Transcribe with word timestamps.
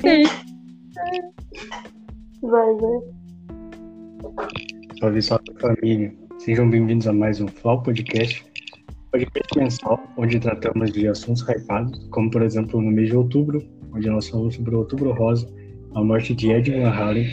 Sim. 0.00 0.22
Vai, 2.42 2.74
vai. 2.74 3.00
Salve, 4.98 5.22
salve 5.22 5.44
família. 5.60 6.14
Sejam 6.38 6.70
bem-vindos 6.70 7.06
a 7.06 7.12
mais 7.12 7.38
um 7.40 7.46
Flau 7.46 7.82
Podcast. 7.82 8.42
Podcast 9.12 9.58
mensal, 9.58 10.02
onde 10.16 10.40
tratamos 10.40 10.92
de 10.92 11.06
assuntos 11.06 11.42
hypados, 11.46 12.08
como 12.12 12.30
por 12.30 12.40
exemplo 12.40 12.80
no 12.80 12.90
mês 12.90 13.10
de 13.10 13.16
outubro, 13.16 13.62
onde 13.92 14.08
nós 14.08 14.28
falamos 14.28 14.54
sobre 14.54 14.74
o 14.74 14.78
Outubro 14.78 15.12
Rosa, 15.12 15.46
a 15.94 16.02
morte 16.02 16.34
de 16.34 16.50
Ed 16.50 16.70
Van 16.70 16.88
Halen 16.88 17.26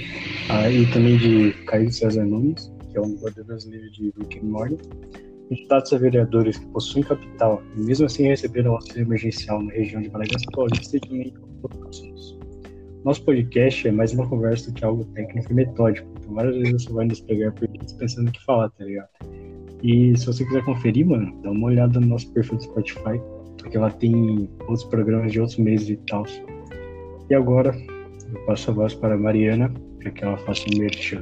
ah, 0.49 0.70
e 0.70 0.86
também 0.91 1.18
de 1.18 1.54
Caio 1.68 1.89
César 1.89 2.25
Nunes, 2.25 2.70
que 2.91 2.97
é 2.97 3.02
um 3.02 3.11
dublador 3.11 3.45
brasileiro 3.45 3.89
de 3.91 4.13
Rick 4.18 4.39
and 4.39 4.49
Morty. 4.49 4.77
Candidatos 5.47 5.93
a 5.93 5.97
vereadores 5.97 6.57
que 6.57 6.65
possuem 6.68 7.05
capital 7.05 7.63
e 7.77 7.79
mesmo 7.79 8.07
assim 8.07 8.23
receberam 8.23 8.73
auxílio 8.73 9.04
emergencial 9.04 9.63
na 9.63 9.71
região 9.71 10.02
de 10.02 10.10
Bragança 10.10 10.46
Paulista 10.52 10.97
e 10.97 11.00
também 11.00 11.34
outros 11.64 11.88
assuntos. 11.88 12.17
Nosso 13.04 13.24
podcast 13.24 13.87
é 13.87 13.92
mais 13.92 14.11
uma 14.11 14.28
conversa 14.28 14.71
que 14.74 14.83
algo 14.83 15.06
técnico 15.06 15.51
e 15.51 15.56
metódico, 15.56 16.07
então 16.19 16.33
várias 16.33 16.57
vezes 16.57 16.83
você 16.83 16.93
vai 16.93 17.06
nos 17.06 17.21
pegar 17.21 17.51
perdidos 17.54 17.93
pensando 17.93 18.28
o 18.28 18.32
que 18.32 18.43
falar, 18.43 18.70
tá 18.71 18.83
ligado? 18.83 19.10
E 19.83 20.18
se 20.18 20.25
você 20.25 20.43
quiser 20.43 20.65
conferir, 20.65 21.06
mano, 21.06 21.39
dá 21.42 21.51
uma 21.51 21.68
olhada 21.68 22.00
no 22.00 22.07
nosso 22.07 22.32
perfil 22.33 22.57
do 22.57 22.64
Spotify, 22.64 23.21
porque 23.57 23.78
lá 23.78 23.92
tem 23.92 24.50
outros 24.61 24.83
programas 24.86 25.32
de 25.32 25.39
outros 25.39 25.57
meses 25.60 25.89
e 25.89 25.97
tal. 26.07 26.25
E 27.29 27.36
agora, 27.36 27.75
eu 28.33 28.46
passo 28.46 28.71
a 28.71 28.73
voz 28.73 28.93
para 28.93 29.14
a 29.14 29.18
Mariana, 29.18 29.71
para 30.00 30.11
que 30.11 30.23
ela 30.23 30.37
faça 30.39 30.65
um 30.73 30.79
merchan. 30.79 31.21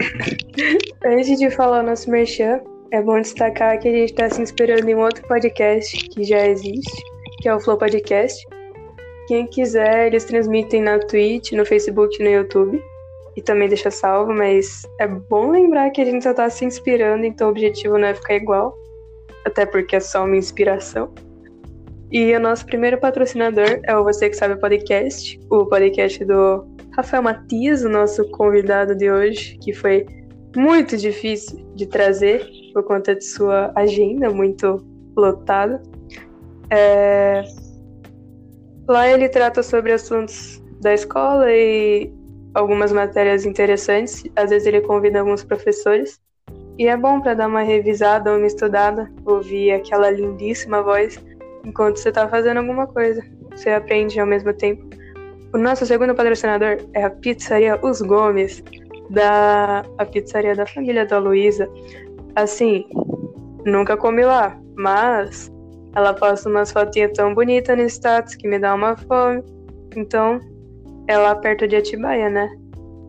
Antes 1.04 1.38
de 1.38 1.50
falar 1.50 1.82
o 1.82 1.86
nosso 1.86 2.10
merchan, 2.10 2.60
é 2.90 3.02
bom 3.02 3.20
destacar 3.20 3.78
que 3.78 3.88
a 3.88 3.92
gente 3.92 4.10
está 4.10 4.30
se 4.30 4.40
inspirando 4.40 4.88
em 4.88 4.94
um 4.94 5.00
outro 5.00 5.26
podcast 5.28 5.96
que 6.08 6.24
já 6.24 6.46
existe, 6.46 7.02
que 7.42 7.48
é 7.48 7.54
o 7.54 7.60
Flow 7.60 7.76
Podcast. 7.76 8.42
Quem 9.26 9.46
quiser, 9.46 10.08
eles 10.08 10.24
transmitem 10.24 10.82
na 10.82 10.98
Twitch, 10.98 11.52
no 11.52 11.64
Facebook 11.64 12.20
e 12.20 12.24
no 12.24 12.30
YouTube. 12.30 12.82
E 13.36 13.42
também 13.42 13.68
deixa 13.68 13.90
salvo, 13.90 14.32
mas 14.32 14.82
é 15.00 15.08
bom 15.08 15.50
lembrar 15.50 15.90
que 15.90 16.00
a 16.00 16.04
gente 16.04 16.22
só 16.22 16.30
está 16.30 16.48
se 16.48 16.64
inspirando, 16.64 17.24
então 17.24 17.48
o 17.48 17.50
objetivo 17.50 17.98
não 17.98 18.08
é 18.08 18.14
ficar 18.14 18.34
igual. 18.34 18.76
Até 19.44 19.66
porque 19.66 19.96
é 19.96 20.00
só 20.00 20.24
uma 20.24 20.36
inspiração. 20.36 21.12
E 22.12 22.32
o 22.34 22.38
nosso 22.38 22.64
primeiro 22.64 22.98
patrocinador 22.98 23.80
é 23.82 23.96
o 23.96 24.04
Você 24.04 24.30
Que 24.30 24.36
Sabe 24.36 24.60
Podcast, 24.60 25.40
o 25.50 25.66
podcast 25.66 26.24
do 26.24 26.64
Rafael 26.96 27.22
Matias, 27.24 27.82
o 27.82 27.88
nosso 27.88 28.24
convidado 28.30 28.94
de 28.94 29.10
hoje, 29.10 29.58
que 29.58 29.72
foi 29.72 30.06
muito 30.56 30.96
difícil 30.96 31.66
de 31.74 31.86
trazer 31.86 32.48
por 32.72 32.84
conta 32.84 33.16
de 33.16 33.24
sua 33.24 33.72
agenda 33.74 34.30
muito 34.30 34.84
lotada. 35.16 35.82
É... 36.70 37.42
Lá 38.86 39.08
ele 39.08 39.28
trata 39.28 39.62
sobre 39.62 39.92
assuntos 39.92 40.62
da 40.80 40.92
escola 40.92 41.50
e 41.50 42.12
algumas 42.54 42.92
matérias 42.92 43.46
interessantes. 43.46 44.24
Às 44.36 44.50
vezes 44.50 44.66
ele 44.66 44.80
convida 44.82 45.20
alguns 45.20 45.42
professores. 45.42 46.20
E 46.78 46.86
é 46.86 46.96
bom 46.96 47.20
para 47.20 47.34
dar 47.34 47.48
uma 47.48 47.62
revisada, 47.62 48.36
uma 48.36 48.46
estudada, 48.46 49.10
ouvir 49.24 49.72
aquela 49.72 50.10
lindíssima 50.10 50.82
voz 50.82 51.18
enquanto 51.64 51.96
você 51.96 52.10
está 52.10 52.28
fazendo 52.28 52.58
alguma 52.58 52.86
coisa. 52.86 53.22
Você 53.52 53.70
aprende 53.70 54.18
ao 54.20 54.26
mesmo 54.26 54.52
tempo. 54.52 54.84
O 55.52 55.58
nosso 55.58 55.86
segundo 55.86 56.14
patrocinador 56.14 56.78
é 56.92 57.04
a 57.04 57.10
Pizzaria 57.10 57.78
Os 57.80 58.02
Gomes, 58.02 58.62
da 59.08 59.84
a 59.98 60.04
pizzaria 60.04 60.54
da 60.54 60.66
família 60.66 61.06
da 61.06 61.18
Luísa. 61.18 61.68
Assim, 62.34 62.84
nunca 63.64 63.96
comi 63.96 64.24
lá, 64.24 64.58
mas 64.76 65.53
ela 65.94 66.12
posta 66.12 66.48
umas 66.48 66.72
fotinhas 66.72 67.12
tão 67.12 67.34
bonitas 67.34 67.76
no 67.76 67.84
status 67.84 68.34
que 68.34 68.48
me 68.48 68.58
dá 68.58 68.74
uma 68.74 68.96
fome. 68.96 69.42
Então, 69.96 70.40
é 71.06 71.16
lá 71.16 71.34
perto 71.34 71.68
de 71.68 71.76
Atibaia, 71.76 72.28
né? 72.28 72.48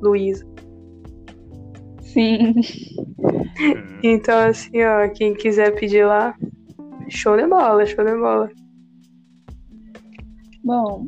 Luísa. 0.01 0.45
Sim. 2.01 2.53
Então, 4.03 4.37
assim, 4.49 4.83
ó, 4.83 5.09
quem 5.09 5.33
quiser 5.33 5.73
pedir 5.75 6.05
lá, 6.05 6.35
show 7.09 7.35
de 7.37 7.47
bola, 7.47 7.85
show 7.85 8.03
de 8.03 8.11
bola. 8.11 8.49
Bom, 10.63 11.07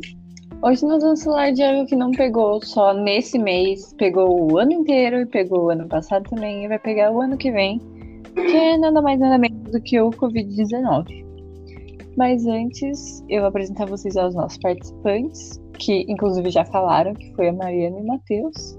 hoje 0.64 0.86
nós 0.86 1.04
vamos 1.04 1.24
falar 1.24 1.52
de 1.52 1.62
algo 1.62 1.86
que 1.86 1.96
não 1.96 2.12
pegou 2.12 2.64
só 2.64 2.94
nesse 2.94 3.38
mês, 3.38 3.94
pegou 3.98 4.52
o 4.52 4.58
ano 4.58 4.72
inteiro 4.72 5.20
e 5.20 5.26
pegou 5.26 5.66
o 5.66 5.70
ano 5.70 5.88
passado 5.88 6.30
também 6.30 6.64
e 6.64 6.68
vai 6.68 6.80
pegar 6.80 7.12
o 7.12 7.22
ano 7.22 7.38
que 7.38 7.52
vem, 7.52 7.80
que 8.34 8.56
é 8.56 8.78
nada 8.78 9.02
mais 9.02 9.20
nada 9.20 9.38
menos 9.38 9.72
do 9.72 9.82
que 9.82 10.00
o 10.00 10.10
Covid-19. 10.12 11.27
Mas 12.18 12.48
antes, 12.48 13.24
eu 13.30 13.42
vou 13.42 13.50
apresentar 13.50 13.86
vocês 13.86 14.18
aos 14.18 14.34
nossos 14.34 14.58
participantes, 14.58 15.62
que 15.78 16.04
inclusive 16.10 16.50
já 16.50 16.66
falaram, 16.66 17.14
que 17.14 17.32
foi 17.36 17.50
a 17.50 17.54
Mariana 17.54 18.00
e 18.00 18.02
o 18.02 18.08
Matheus. 18.08 18.78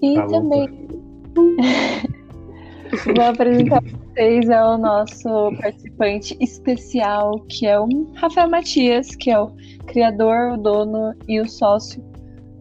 E 0.00 0.18
Alô, 0.18 0.30
também 0.30 0.88
vou 3.14 3.24
apresentar 3.24 3.82
vocês 3.82 4.48
ao 4.48 4.78
nosso 4.78 5.28
participante 5.60 6.34
especial, 6.40 7.38
que 7.50 7.66
é 7.66 7.78
o 7.78 7.86
Rafael 8.14 8.48
Matias, 8.48 9.14
que 9.14 9.30
é 9.30 9.38
o 9.38 9.50
criador, 9.86 10.52
o 10.52 10.56
dono 10.56 11.14
e 11.28 11.38
o 11.38 11.46
sócio 11.46 12.02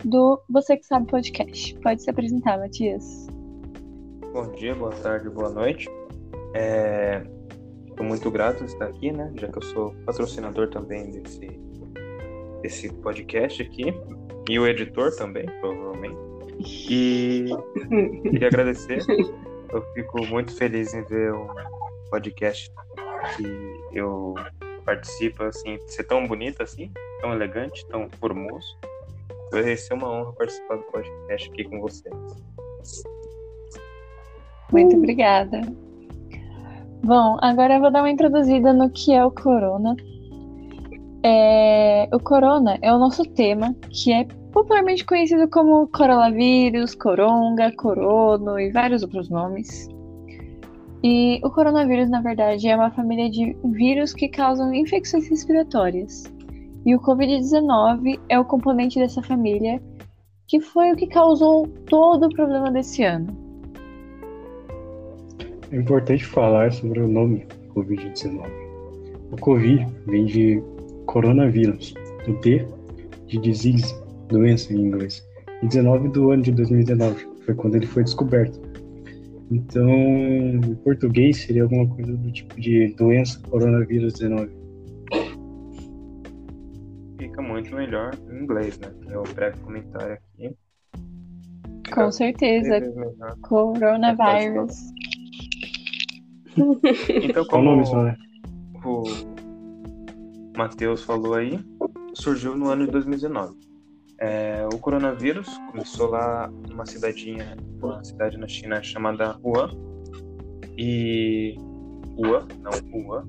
do 0.03 0.37
Você 0.49 0.75
Que 0.75 0.85
Sabe 0.85 1.07
Podcast. 1.07 1.73
Pode 1.79 2.03
se 2.03 2.09
apresentar, 2.09 2.59
Matias. 2.59 3.27
Bom 4.33 4.51
dia, 4.51 4.75
boa 4.75 4.91
tarde, 4.91 5.29
boa 5.29 5.49
noite. 5.49 5.89
Estou 7.95 8.05
muito 8.05 8.29
grato 8.29 8.65
de 8.65 8.71
estar 8.71 8.87
aqui, 8.87 9.09
né? 9.09 9.31
Já 9.35 9.47
que 9.47 9.57
eu 9.57 9.61
sou 9.61 9.95
patrocinador 10.05 10.69
também 10.69 11.11
desse, 11.11 11.47
desse 12.61 12.93
podcast 12.95 13.61
aqui. 13.63 13.85
E 14.49 14.59
o 14.59 14.67
editor 14.67 15.15
também, 15.15 15.45
provavelmente. 15.61 16.17
E 16.59 17.45
queria 18.21 18.49
agradecer. 18.49 18.99
Eu 19.71 19.81
fico 19.93 20.25
muito 20.25 20.53
feliz 20.57 20.93
em 20.93 21.03
ver 21.03 21.33
um 21.33 21.47
podcast 22.09 22.69
que 23.37 23.97
eu 23.97 24.35
participo, 24.83 25.43
assim, 25.43 25.79
ser 25.87 26.03
tão 26.03 26.27
bonito 26.27 26.61
assim, 26.61 26.91
tão 27.21 27.31
elegante, 27.31 27.85
tão 27.87 28.09
formoso. 28.19 28.77
Vai 29.53 29.77
ser 29.77 29.93
uma 29.93 30.11
honra 30.11 30.33
participar 30.33 30.75
do 30.75 30.83
podcast 30.83 31.49
aqui 31.49 31.63
com 31.63 31.79
vocês. 31.79 32.13
Muito 34.69 34.97
obrigada. 34.97 35.61
Bom, 37.03 37.37
agora 37.41 37.75
eu 37.75 37.81
vou 37.81 37.91
dar 37.91 38.01
uma 38.01 38.09
introduzida 38.09 38.73
no 38.73 38.89
que 38.89 39.13
é 39.13 39.23
o 39.23 39.31
corona. 39.31 39.95
É, 41.23 42.07
o 42.13 42.19
corona 42.19 42.77
é 42.81 42.93
o 42.93 42.99
nosso 42.99 43.23
tema, 43.23 43.75
que 43.89 44.11
é 44.11 44.25
popularmente 44.51 45.05
conhecido 45.05 45.49
como 45.49 45.87
coronavírus, 45.87 46.95
coronga, 46.95 47.71
corono 47.75 48.59
e 48.59 48.71
vários 48.71 49.03
outros 49.03 49.29
nomes. 49.29 49.89
E 51.03 51.39
o 51.43 51.51
coronavírus, 51.51 52.09
na 52.09 52.21
verdade, 52.21 52.67
é 52.67 52.75
uma 52.75 52.89
família 52.89 53.29
de 53.29 53.55
vírus 53.63 54.13
que 54.13 54.27
causam 54.27 54.73
infecções 54.73 55.29
respiratórias. 55.29 56.23
E 56.85 56.95
o 56.95 56.99
Covid-19 56.99 58.19
é 58.29 58.39
o 58.39 58.45
componente 58.45 58.97
dessa 58.97 59.21
família, 59.21 59.81
que 60.47 60.59
foi 60.59 60.91
o 60.91 60.95
que 60.95 61.07
causou 61.07 61.67
todo 61.87 62.25
o 62.25 62.33
problema 62.33 62.71
desse 62.71 63.03
ano. 63.03 63.44
É 65.71 65.77
importante 65.77 66.25
falar 66.25 66.71
sobre 66.71 67.01
o 67.01 67.07
nome 67.07 67.45
Covid-19. 67.73 68.47
O 69.31 69.37
Covid 69.37 69.87
vem 70.05 70.25
de 70.25 70.61
coronavírus, 71.05 71.93
o 72.27 72.33
D 72.41 72.65
de 73.27 73.39
disease, 73.39 73.93
doença 74.27 74.73
em 74.73 74.77
inglês, 74.77 75.27
e 75.61 75.67
19 75.67 76.09
do 76.09 76.31
ano 76.31 76.43
de 76.43 76.51
2019, 76.51 77.27
foi 77.45 77.55
quando 77.55 77.75
ele 77.75 77.87
foi 77.87 78.03
descoberto. 78.03 78.59
Então, 79.51 79.89
em 79.89 80.75
português 80.83 81.37
seria 81.37 81.63
alguma 81.63 81.87
coisa 81.87 82.13
do 82.13 82.31
tipo 82.31 82.59
de 82.59 82.87
doença 82.95 83.39
coronavírus 83.49 84.13
19. 84.13 84.51
Fica 87.17 87.41
muito 87.41 87.75
melhor 87.75 88.11
em 88.31 88.43
inglês, 88.43 88.79
né? 88.79 88.91
Meu 89.07 89.23
breve 89.35 89.59
comentário 89.59 90.13
aqui. 90.13 90.55
Com 91.93 92.11
certeza, 92.11 92.81
coronavírus. 93.41 94.75
Então, 97.23 97.45
como 97.45 97.63
nome 97.63 97.85
só, 97.85 98.03
né? 98.03 98.17
o 98.85 99.03
Matheus 100.55 101.03
falou 101.03 101.33
aí, 101.33 101.59
surgiu 102.13 102.55
no 102.55 102.69
ano 102.69 102.85
de 102.85 102.91
2019. 102.91 103.57
É, 104.19 104.65
o 104.71 104.77
coronavírus 104.79 105.47
começou 105.71 106.09
lá 106.09 106.49
numa 106.69 106.85
cidadinha, 106.85 107.57
uma 107.81 108.03
cidade 108.03 108.37
na 108.37 108.47
China 108.47 108.81
chamada 108.81 109.37
Wuhan. 109.43 109.71
E 110.77 111.55
Wuhan, 112.17 112.47
não 112.61 112.71
Wuhan, 112.93 113.27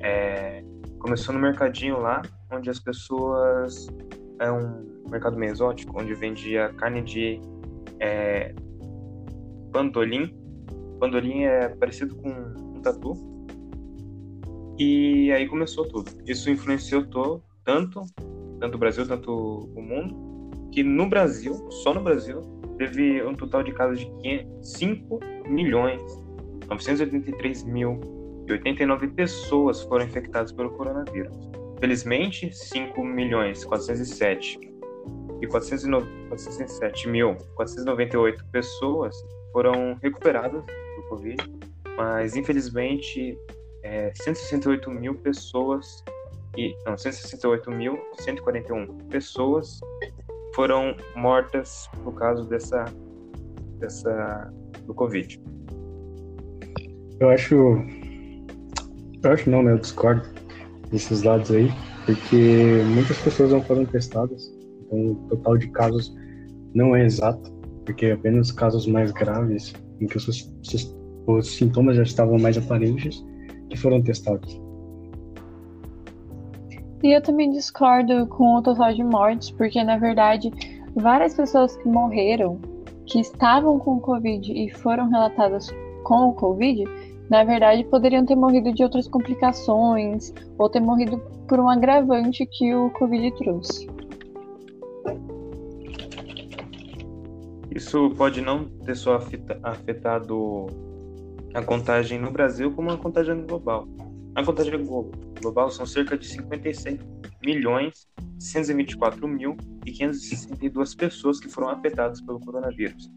é, 0.00 0.62
começou 0.98 1.34
no 1.34 1.40
mercadinho 1.40 1.98
lá, 1.98 2.22
onde 2.52 2.70
as 2.70 2.78
pessoas 2.78 3.88
é 4.40 4.50
um 4.50 5.02
mercado 5.08 5.36
meio 5.36 5.52
exótico, 5.52 6.00
onde 6.00 6.14
vendia 6.14 6.72
carne 6.74 7.02
de 7.02 7.40
é, 8.00 8.54
pandolim. 9.72 10.32
Pandolim 10.98 11.44
é 11.44 11.68
parecido 11.68 12.16
com 12.16 12.30
um 12.30 12.80
tatu. 12.80 13.14
E 14.78 15.30
aí 15.32 15.46
começou 15.46 15.86
tudo. 15.86 16.10
Isso 16.26 16.50
influenciou 16.50 17.06
to, 17.06 17.42
tanto 17.64 18.02
tanto 18.64 18.76
o 18.76 18.78
Brasil, 18.78 19.06
tanto 19.06 19.30
o 19.74 19.82
mundo, 19.82 20.70
que 20.72 20.82
no 20.82 21.08
Brasil, 21.08 21.70
só 21.70 21.92
no 21.92 22.02
Brasil, 22.02 22.40
teve 22.78 23.22
um 23.22 23.34
total 23.34 23.62
de 23.62 23.72
casos 23.72 24.00
de 24.22 24.46
5 24.62 25.20
milhões 25.46 26.00
983 26.68 27.64
mil 27.64 28.00
e 28.48 28.52
89 28.52 29.08
pessoas 29.08 29.82
foram 29.82 30.06
infectadas 30.06 30.50
pelo 30.50 30.70
coronavírus. 30.70 31.36
Felizmente, 31.78 32.50
5 32.52 33.04
milhões 33.04 33.64
407 33.64 34.58
e 35.42 35.46
407 35.46 37.08
mil 37.08 37.36
498 37.54 38.44
pessoas 38.46 39.14
foram 39.52 39.98
recuperadas 40.02 40.64
do 40.96 41.02
Covid, 41.08 41.42
mas 41.96 42.36
infelizmente 42.36 43.38
é, 43.82 44.12
168 44.14 44.90
mil 44.90 45.14
pessoas 45.14 46.02
e 46.56 46.74
não 46.86 46.96
168 46.96 47.70
mil 47.70 47.98
141 48.18 48.86
pessoas 49.08 49.80
foram 50.54 50.96
mortas 51.16 51.88
por 52.02 52.14
causa 52.14 52.44
dessa, 52.44 52.84
dessa 53.78 54.52
do 54.86 54.94
Covid. 54.94 55.40
Eu 57.20 57.30
acho. 57.30 57.54
Eu 59.22 59.32
acho 59.32 59.50
não, 59.50 59.62
né? 59.62 59.72
Eu 59.72 59.78
discordo 59.78 60.28
desses 60.90 61.22
dados 61.22 61.50
aí, 61.50 61.68
porque 62.06 62.82
muitas 62.94 63.18
pessoas 63.18 63.50
não 63.50 63.62
foram 63.62 63.84
testadas, 63.86 64.52
então 64.82 65.12
o 65.12 65.14
total 65.28 65.56
de 65.56 65.68
casos 65.68 66.14
não 66.74 66.94
é 66.94 67.04
exato, 67.04 67.50
porque 67.84 68.06
apenas 68.06 68.52
casos 68.52 68.86
mais 68.86 69.10
graves, 69.12 69.72
em 70.04 70.06
que 70.06 70.16
os, 70.16 70.52
os 71.26 71.56
sintomas 71.56 71.96
já 71.96 72.02
estavam 72.02 72.38
mais 72.38 72.56
aparentes, 72.56 73.24
que 73.70 73.76
foram 73.76 74.02
testados. 74.02 74.60
E 77.02 77.14
eu 77.14 77.22
também 77.22 77.50
discordo 77.50 78.26
com 78.28 78.56
o 78.56 78.62
total 78.62 78.94
de 78.94 79.02
mortes, 79.02 79.50
porque 79.50 79.82
na 79.82 79.98
verdade 79.98 80.50
várias 80.94 81.34
pessoas 81.34 81.76
que 81.76 81.88
morreram, 81.88 82.60
que 83.06 83.20
estavam 83.20 83.78
com 83.78 84.00
Covid 84.00 84.52
e 84.52 84.70
foram 84.70 85.10
relatadas 85.10 85.68
com 86.04 86.28
o 86.28 86.32
Covid, 86.32 86.84
na 87.28 87.44
verdade 87.44 87.84
poderiam 87.84 88.24
ter 88.24 88.36
morrido 88.36 88.72
de 88.72 88.82
outras 88.82 89.08
complicações 89.08 90.32
ou 90.58 90.68
ter 90.68 90.80
morrido 90.80 91.18
por 91.48 91.58
um 91.58 91.68
agravante 91.68 92.46
que 92.46 92.74
o 92.74 92.90
Covid 92.90 93.34
trouxe. 93.36 93.86
Isso 97.74 98.10
pode 98.10 98.40
não 98.40 98.64
ter 98.84 98.94
só 98.94 99.18
afetado 99.62 100.66
a 101.52 101.62
contagem 101.62 102.20
no 102.20 102.30
Brasil, 102.30 102.70
como 102.70 102.90
a 102.90 102.96
contagem 102.96 103.44
global. 103.44 103.88
A 104.34 104.44
contagem 104.44 104.84
global 105.40 105.70
são 105.70 105.84
cerca 105.84 106.16
de 106.16 106.26
56 106.26 107.00
milhões 107.44 108.08
124 108.38 109.26
mil 109.26 109.56
e 109.84 109.92
562 109.92 110.94
pessoas 110.94 111.40
que 111.40 111.48
foram 111.48 111.68
afetadas 111.68 112.20
pelo 112.20 112.40
coronavírus. 112.40 113.10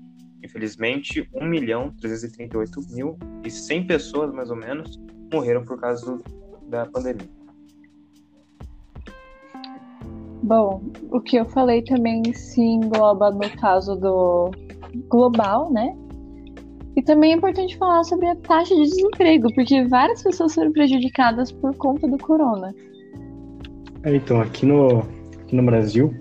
Infelizmente, 0.44 1.28
1 1.34 1.46
milhão 1.46 1.92
338 2.00 2.82
mil 2.92 3.18
e 3.44 3.52
100 3.52 3.88
pessoas, 3.88 4.34
mais 4.34 4.50
ou 4.50 4.56
menos, 4.56 5.00
morreram 5.32 5.64
por 5.64 5.80
causa 5.80 6.20
da 6.68 6.86
pandemia. 6.86 7.37
Bom, 10.48 10.82
o 11.12 11.20
que 11.20 11.36
eu 11.36 11.44
falei 11.44 11.82
também 11.82 12.24
se 12.34 12.62
engloba 12.62 13.30
no 13.32 13.50
caso 13.58 13.98
do 13.98 14.50
global, 15.10 15.70
né? 15.70 15.94
E 16.96 17.02
também 17.02 17.34
é 17.34 17.36
importante 17.36 17.76
falar 17.76 18.06
sobre 18.06 18.28
a 18.28 18.36
taxa 18.38 18.74
de 18.74 18.84
desemprego, 18.84 19.54
porque 19.54 19.84
várias 19.84 20.24
pessoas 20.24 20.56
foram 20.56 20.72
prejudicadas 20.72 21.52
por 21.52 21.76
conta 21.76 22.08
do 22.08 22.18
corona. 22.18 22.74
É, 24.04 24.16
então, 24.16 24.40
aqui 24.40 24.66
no, 24.66 25.00
aqui 25.42 25.54
no 25.54 25.64
Brasil, 25.64 26.14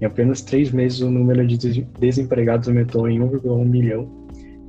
em 0.00 0.04
apenas 0.04 0.42
três 0.42 0.70
meses, 0.70 1.00
o 1.00 1.10
número 1.10 1.44
de 1.44 1.82
desempregados 1.98 2.68
aumentou 2.68 3.08
em 3.08 3.18
1,1 3.18 3.66
milhão, 3.66 4.08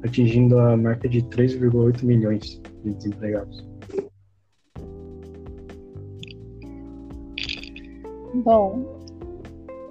atingindo 0.04 0.58
a 0.58 0.76
marca 0.76 1.08
de 1.08 1.22
3,8 1.22 2.04
milhões 2.04 2.60
de 2.84 2.94
desempregados. 2.96 3.64
Bom, 8.44 8.86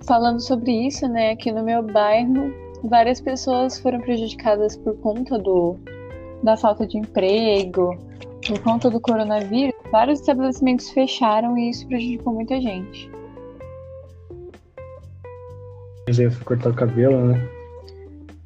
falando 0.07 0.41
sobre 0.41 0.71
isso, 0.87 1.09
né, 1.09 1.33
aqui 1.33 1.51
no 1.51 1.65
meu 1.65 1.83
bairro, 1.83 2.53
várias 2.85 3.21
pessoas 3.21 3.77
foram 3.81 4.01
prejudicadas 4.01 4.77
por 4.77 4.97
conta 4.99 5.37
do, 5.37 5.77
da 6.45 6.57
falta 6.57 6.87
de 6.87 6.97
emprego, 6.97 7.99
por 8.47 8.59
conta 8.61 8.89
do 8.89 9.01
coronavírus. 9.01 9.75
Vários 9.91 10.21
estabelecimentos 10.21 10.91
fecharam 10.91 11.59
e 11.59 11.71
isso 11.71 11.89
prejudicou 11.89 12.35
muita 12.35 12.61
gente. 12.61 13.11
Eu 16.07 16.31
fui 16.31 16.45
cortar 16.45 16.71
o 16.71 16.75
cabelo, 16.75 17.27
né? 17.27 17.49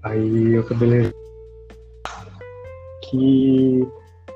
Aí 0.02 0.58
o 0.58 0.67
cabeleireiro 0.67 1.14
que, 3.02 3.87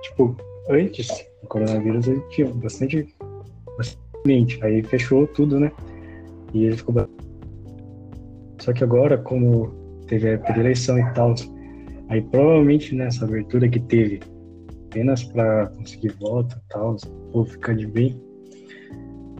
tipo, 0.02 0.36
antes 0.68 1.08
do 1.40 1.48
coronavírus 1.48 2.06
ele 2.06 2.20
tinha 2.28 2.52
bastante, 2.52 3.16
bastante 3.78 4.03
Aí 4.62 4.82
fechou 4.82 5.26
tudo, 5.26 5.60
né? 5.60 5.70
E 6.52 6.64
ele 6.64 6.76
ficou 6.76 6.94
só 8.64 8.72
que 8.72 8.82
agora, 8.82 9.18
como 9.18 9.74
teve 10.06 10.40
a 10.42 10.58
eleição 10.58 10.98
e 10.98 11.04
tal. 11.12 11.34
Aí 12.08 12.22
provavelmente 12.22 12.94
nessa 12.94 13.26
abertura 13.26 13.68
que 13.68 13.78
teve, 13.80 14.20
apenas 14.86 15.24
para 15.24 15.66
conseguir 15.66 16.14
voto 16.18 16.56
e 16.56 16.72
tal, 16.72 16.96
ou 17.32 17.44
ficar 17.44 17.74
de 17.74 17.86
bem, 17.86 18.18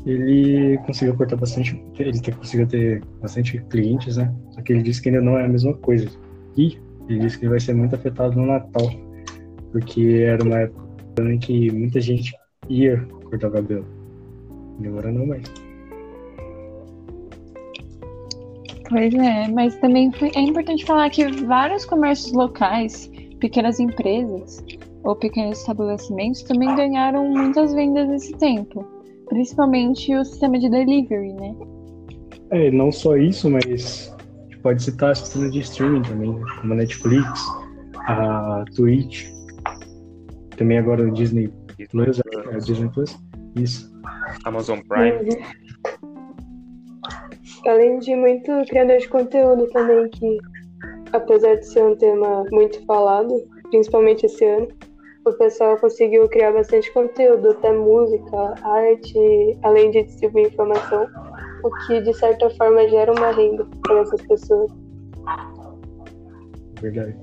ele 0.05 0.77
conseguiu 0.85 1.17
cortar 1.17 1.37
bastante, 1.37 1.83
ele 1.99 2.21
conseguiu 2.37 2.67
ter 2.67 3.03
bastante 3.23 3.59
clientes, 3.71 4.19
né? 4.19 4.35
Só 4.51 4.61
que 4.61 4.75
ele 4.75 4.83
disse 4.83 5.01
que 5.01 5.09
ainda 5.09 5.23
não 5.23 5.39
é 5.39 5.47
a 5.47 5.49
mesma 5.49 5.73
coisa. 5.75 6.09
E 6.57 6.79
ele 7.09 7.21
disse 7.21 7.39
que 7.39 7.49
vai 7.49 7.61
ser 7.61 7.75
muito 7.75 7.95
afetado 7.95 8.37
no 8.37 8.47
Natal, 8.47 8.91
porque 9.73 10.25
era 10.27 10.43
uma 10.45 10.59
época 10.59 10.85
em 11.21 11.39
que 11.39 11.71
muita 11.71 12.01
gente 12.01 12.35
ia 12.69 12.99
cortar 13.25 13.49
o 13.49 13.53
cabelo. 13.53 14.04
Agora 14.83 15.13
não 15.13 15.27
mais. 15.27 15.45
Pois 18.89 19.15
é, 19.15 19.49
mas 19.49 19.77
também 19.77 20.13
foi, 20.13 20.31
é 20.35 20.41
importante 20.41 20.85
falar 20.85 21.09
que 21.11 21.27
vários 21.45 21.85
comércios 21.85 22.33
locais, 22.33 23.11
pequenas 23.41 23.81
empresas 23.81 24.65
ou 25.03 25.17
pequenos 25.17 25.59
estabelecimentos 25.59 26.43
também 26.43 26.75
ganharam 26.75 27.29
muitas 27.29 27.75
vendas 27.75 28.09
nesse 28.09 28.33
tempo, 28.35 28.85
principalmente 29.29 30.15
o 30.15 30.25
sistema 30.25 30.59
de 30.59 30.69
delivery, 30.69 31.33
né? 31.33 31.55
É, 32.51 32.71
não 32.71 32.93
só 32.93 33.17
isso, 33.17 33.51
mas 33.51 34.15
pode 34.63 34.83
citar 34.83 35.17
sistemas 35.17 35.53
de 35.53 35.61
streaming 35.61 36.03
também, 36.03 36.41
como 36.61 36.73
a 36.73 36.77
Netflix, 36.77 37.41
a 38.07 38.65
Twitch, 38.77 39.27
também 40.57 40.79
agora 40.79 41.07
o 41.07 41.11
Disney 41.11 41.51
Plus, 41.91 42.21
a 42.53 42.59
Disney 42.59 42.89
Plus, 42.91 43.17
isso. 43.57 43.94
Amazon 44.45 44.81
Prime. 44.89 45.19
Uhum. 45.19 45.65
Além 47.67 47.99
de 47.99 48.15
muito 48.15 48.51
criador 48.69 48.99
de 48.99 49.09
conteúdo 49.09 49.67
também, 49.69 50.09
que 50.11 50.39
apesar 51.13 51.57
de 51.57 51.67
ser 51.67 51.83
um 51.83 51.97
tema 51.97 52.45
muito 52.51 52.85
falado, 52.85 53.35
principalmente 53.71 54.27
esse 54.27 54.45
ano, 54.45 54.69
o 55.25 55.33
pessoal 55.33 55.79
conseguiu 55.79 56.29
criar 56.29 56.53
bastante 56.53 56.93
conteúdo, 56.93 57.51
até 57.51 57.73
música, 57.73 58.55
arte, 58.63 59.59
além 59.63 59.91
de 59.91 60.03
distribuir 60.03 60.49
informação, 60.49 61.09
o 61.63 61.71
que 61.87 62.03
de 62.03 62.13
certa 62.15 62.51
forma 62.51 62.87
gera 62.89 63.11
uma 63.13 63.31
renda 63.31 63.67
para 63.83 64.01
essas 64.01 64.21
pessoas. 64.23 64.71
Verdade. 66.81 67.17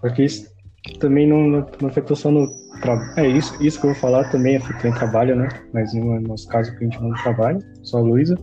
Porque 0.00 0.24
isso 0.24 0.52
também 0.98 1.28
não, 1.28 1.42
não, 1.42 1.66
não 1.80 1.88
afetou 1.88 2.16
só 2.16 2.30
no 2.30 2.48
trabalho. 2.82 3.12
É 3.16 3.26
isso, 3.28 3.56
isso 3.62 3.80
que 3.80 3.86
eu 3.86 3.92
vou 3.92 4.00
falar 4.00 4.30
também 4.30 4.56
afetou 4.56 4.90
em 4.90 4.94
trabalho, 4.94 5.34
né? 5.34 5.48
Mas 5.72 5.94
no 5.94 6.20
nosso 6.20 6.46
caso 6.48 6.70
que 6.76 6.84
a 6.84 6.88
gente 6.88 7.00
não 7.00 7.12
trabalha, 7.14 7.58
só 7.82 7.98
a 7.98 8.00
Luísa 8.00 8.36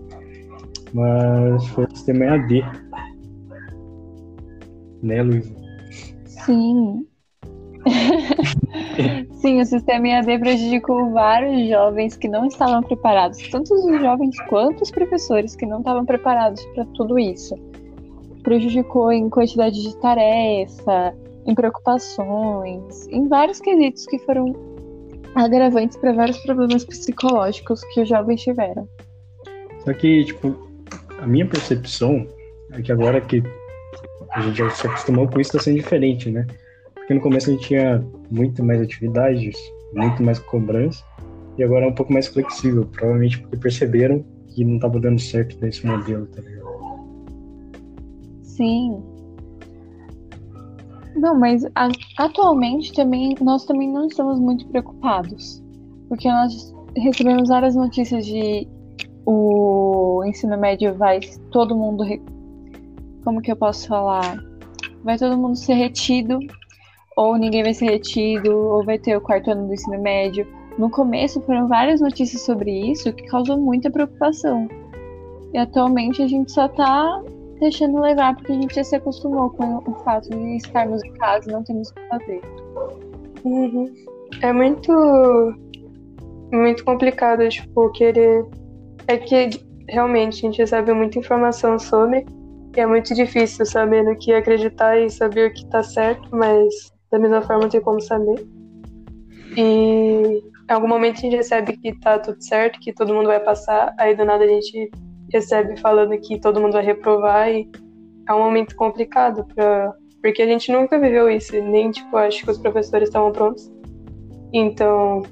mas 0.93 1.67
foi 1.69 1.85
o 1.85 1.95
sistema 1.95 2.25
EAD. 2.25 2.63
Né, 5.01 5.21
Luiz? 5.21 5.53
Sim. 6.25 7.05
Sim, 9.33 9.61
o 9.61 9.65
sistema 9.65 10.07
EAD 10.07 10.39
prejudicou 10.39 11.11
vários 11.11 11.69
jovens 11.69 12.17
que 12.17 12.27
não 12.27 12.45
estavam 12.45 12.81
preparados, 12.83 13.39
tanto 13.49 13.73
os 13.73 14.01
jovens 14.01 14.35
quanto 14.49 14.83
os 14.83 14.91
professores 14.91 15.55
que 15.55 15.65
não 15.65 15.79
estavam 15.79 16.05
preparados 16.05 16.63
para 16.75 16.85
tudo 16.87 17.17
isso. 17.17 17.55
Prejudicou 18.43 19.11
em 19.11 19.29
quantidade 19.29 19.81
de 19.81 19.95
tarefa, 19.97 21.15
em 21.49 21.55
preocupações, 21.55 23.07
em 23.07 23.27
vários 23.27 23.59
quesitos 23.59 24.05
que 24.05 24.19
foram 24.19 24.53
agravantes 25.35 25.97
para 25.97 26.13
vários 26.13 26.37
problemas 26.39 26.85
psicológicos 26.85 27.83
que 27.93 28.01
os 28.01 28.09
jovens 28.09 28.41
tiveram. 28.41 28.87
Só 29.83 29.93
que, 29.93 30.25
tipo, 30.25 30.55
a 31.19 31.25
minha 31.25 31.47
percepção 31.47 32.27
é 32.71 32.81
que 32.81 32.91
agora 32.91 33.19
que 33.19 33.41
a 34.31 34.41
gente 34.41 34.57
já 34.57 34.69
se 34.69 34.85
acostumou 34.85 35.27
com 35.27 35.39
isso, 35.39 35.49
está 35.49 35.59
sendo 35.59 35.77
diferente, 35.77 36.29
né? 36.29 36.45
Porque 36.93 37.13
no 37.15 37.21
começo 37.21 37.49
a 37.49 37.53
gente 37.53 37.67
tinha 37.67 38.05
muito 38.29 38.63
mais 38.63 38.79
atividades, 38.81 39.57
muito 39.93 40.21
mais 40.21 40.37
cobrança, 40.37 41.03
e 41.57 41.63
agora 41.63 41.85
é 41.85 41.89
um 41.89 41.95
pouco 41.95 42.13
mais 42.13 42.27
flexível, 42.27 42.85
provavelmente 42.85 43.39
porque 43.39 43.57
perceberam 43.57 44.23
que 44.49 44.63
não 44.63 44.77
tava 44.77 44.99
dando 44.99 45.19
certo 45.19 45.57
nesse 45.59 45.85
modelo, 45.85 46.27
tá 46.27 46.41
ligado? 46.41 46.69
Sim. 48.43 49.18
Não, 51.19 51.37
mas 51.37 51.65
a- 51.75 51.89
atualmente 52.17 52.93
também 52.93 53.35
nós 53.41 53.65
também 53.65 53.91
não 53.91 54.07
estamos 54.07 54.39
muito 54.39 54.65
preocupados, 54.67 55.61
porque 56.07 56.29
nós 56.29 56.73
recebemos 56.95 57.49
várias 57.49 57.75
notícias 57.75 58.25
de 58.25 58.65
o 59.25 60.23
ensino 60.25 60.57
médio 60.57 60.95
vai 60.95 61.19
todo 61.51 61.75
mundo 61.75 62.03
re- 62.03 62.21
como 63.23 63.41
que 63.41 63.51
eu 63.51 63.55
posso 63.57 63.87
falar? 63.87 64.41
Vai 65.03 65.17
todo 65.17 65.37
mundo 65.37 65.57
ser 65.57 65.73
retido 65.73 66.39
ou 67.17 67.37
ninguém 67.37 67.63
vai 67.63 67.73
ser 67.73 67.91
retido 67.91 68.55
ou 68.55 68.85
vai 68.85 68.97
ter 68.97 69.17
o 69.17 69.21
quarto 69.21 69.51
ano 69.51 69.67
do 69.67 69.73
ensino 69.73 70.01
médio. 70.01 70.47
No 70.77 70.89
começo 70.89 71.41
foram 71.41 71.67
várias 71.67 71.99
notícias 71.99 72.43
sobre 72.43 72.71
isso 72.91 73.11
que 73.11 73.27
causou 73.27 73.57
muita 73.57 73.91
preocupação. 73.91 74.69
E 75.53 75.57
atualmente 75.57 76.23
a 76.23 76.27
gente 76.27 76.49
só 76.51 76.69
tá 76.69 77.21
deixando 77.59 77.99
levar 77.99 78.35
porque 78.35 78.51
a 78.51 78.55
gente 78.55 78.75
já 78.75 78.83
se 78.83 78.95
acostumou 78.95 79.49
com 79.51 79.77
o 79.77 79.93
fato 80.03 80.29
de 80.29 80.57
estarmos 80.57 81.03
em 81.03 81.13
casa 81.13 81.49
e 81.49 81.53
não 81.53 81.63
temos 81.63 81.89
o 81.89 81.93
que 81.93 82.07
fazer. 82.07 82.41
Uhum. 83.43 83.93
É 84.41 84.53
muito. 84.53 84.91
Muito 86.51 86.83
complicado, 86.83 87.47
tipo, 87.47 87.91
querer. 87.91 88.45
É 89.07 89.17
que 89.17 89.49
realmente 89.87 90.45
a 90.45 90.49
gente 90.49 90.59
recebe 90.59 90.93
muita 90.93 91.19
informação 91.19 91.77
sobre. 91.77 92.25
E 92.75 92.79
é 92.79 92.85
muito 92.85 93.13
difícil 93.13 93.65
saber 93.65 94.03
no 94.03 94.15
que 94.15 94.33
acreditar 94.33 94.97
e 94.97 95.09
saber 95.09 95.49
o 95.49 95.53
que 95.53 95.65
tá 95.67 95.83
certo, 95.83 96.29
mas 96.31 96.91
da 97.11 97.17
mesma 97.19 97.41
forma 97.41 97.67
tem 97.67 97.81
como 97.81 97.99
saber. 98.01 98.47
E 99.57 100.41
em 100.69 100.73
algum 100.73 100.87
momento 100.87 101.17
a 101.17 101.21
gente 101.21 101.35
recebe 101.35 101.75
que 101.77 101.99
tá 101.99 102.19
tudo 102.19 102.41
certo, 102.43 102.79
que 102.79 102.93
todo 102.93 103.13
mundo 103.13 103.27
vai 103.27 103.39
passar, 103.39 103.93
aí 103.97 104.15
do 104.15 104.23
nada 104.23 104.43
a 104.43 104.47
gente 104.47 104.91
recebe 105.31 105.79
falando 105.79 106.17
que 106.19 106.39
todo 106.39 106.59
mundo 106.59 106.73
vai 106.73 106.83
reprovar 106.83 107.49
e 107.49 107.69
é 108.27 108.33
um 108.33 108.39
momento 108.39 108.75
complicado 108.75 109.45
pra, 109.55 109.93
porque 110.21 110.41
a 110.41 110.47
gente 110.47 110.71
nunca 110.71 110.99
viveu 110.99 111.29
isso, 111.29 111.59
nem 111.61 111.91
tipo, 111.91 112.15
acho 112.17 112.43
que 112.43 112.51
os 112.51 112.57
professores 112.57 113.09
estavam 113.09 113.31
prontos. 113.31 113.71
Então, 114.53 115.23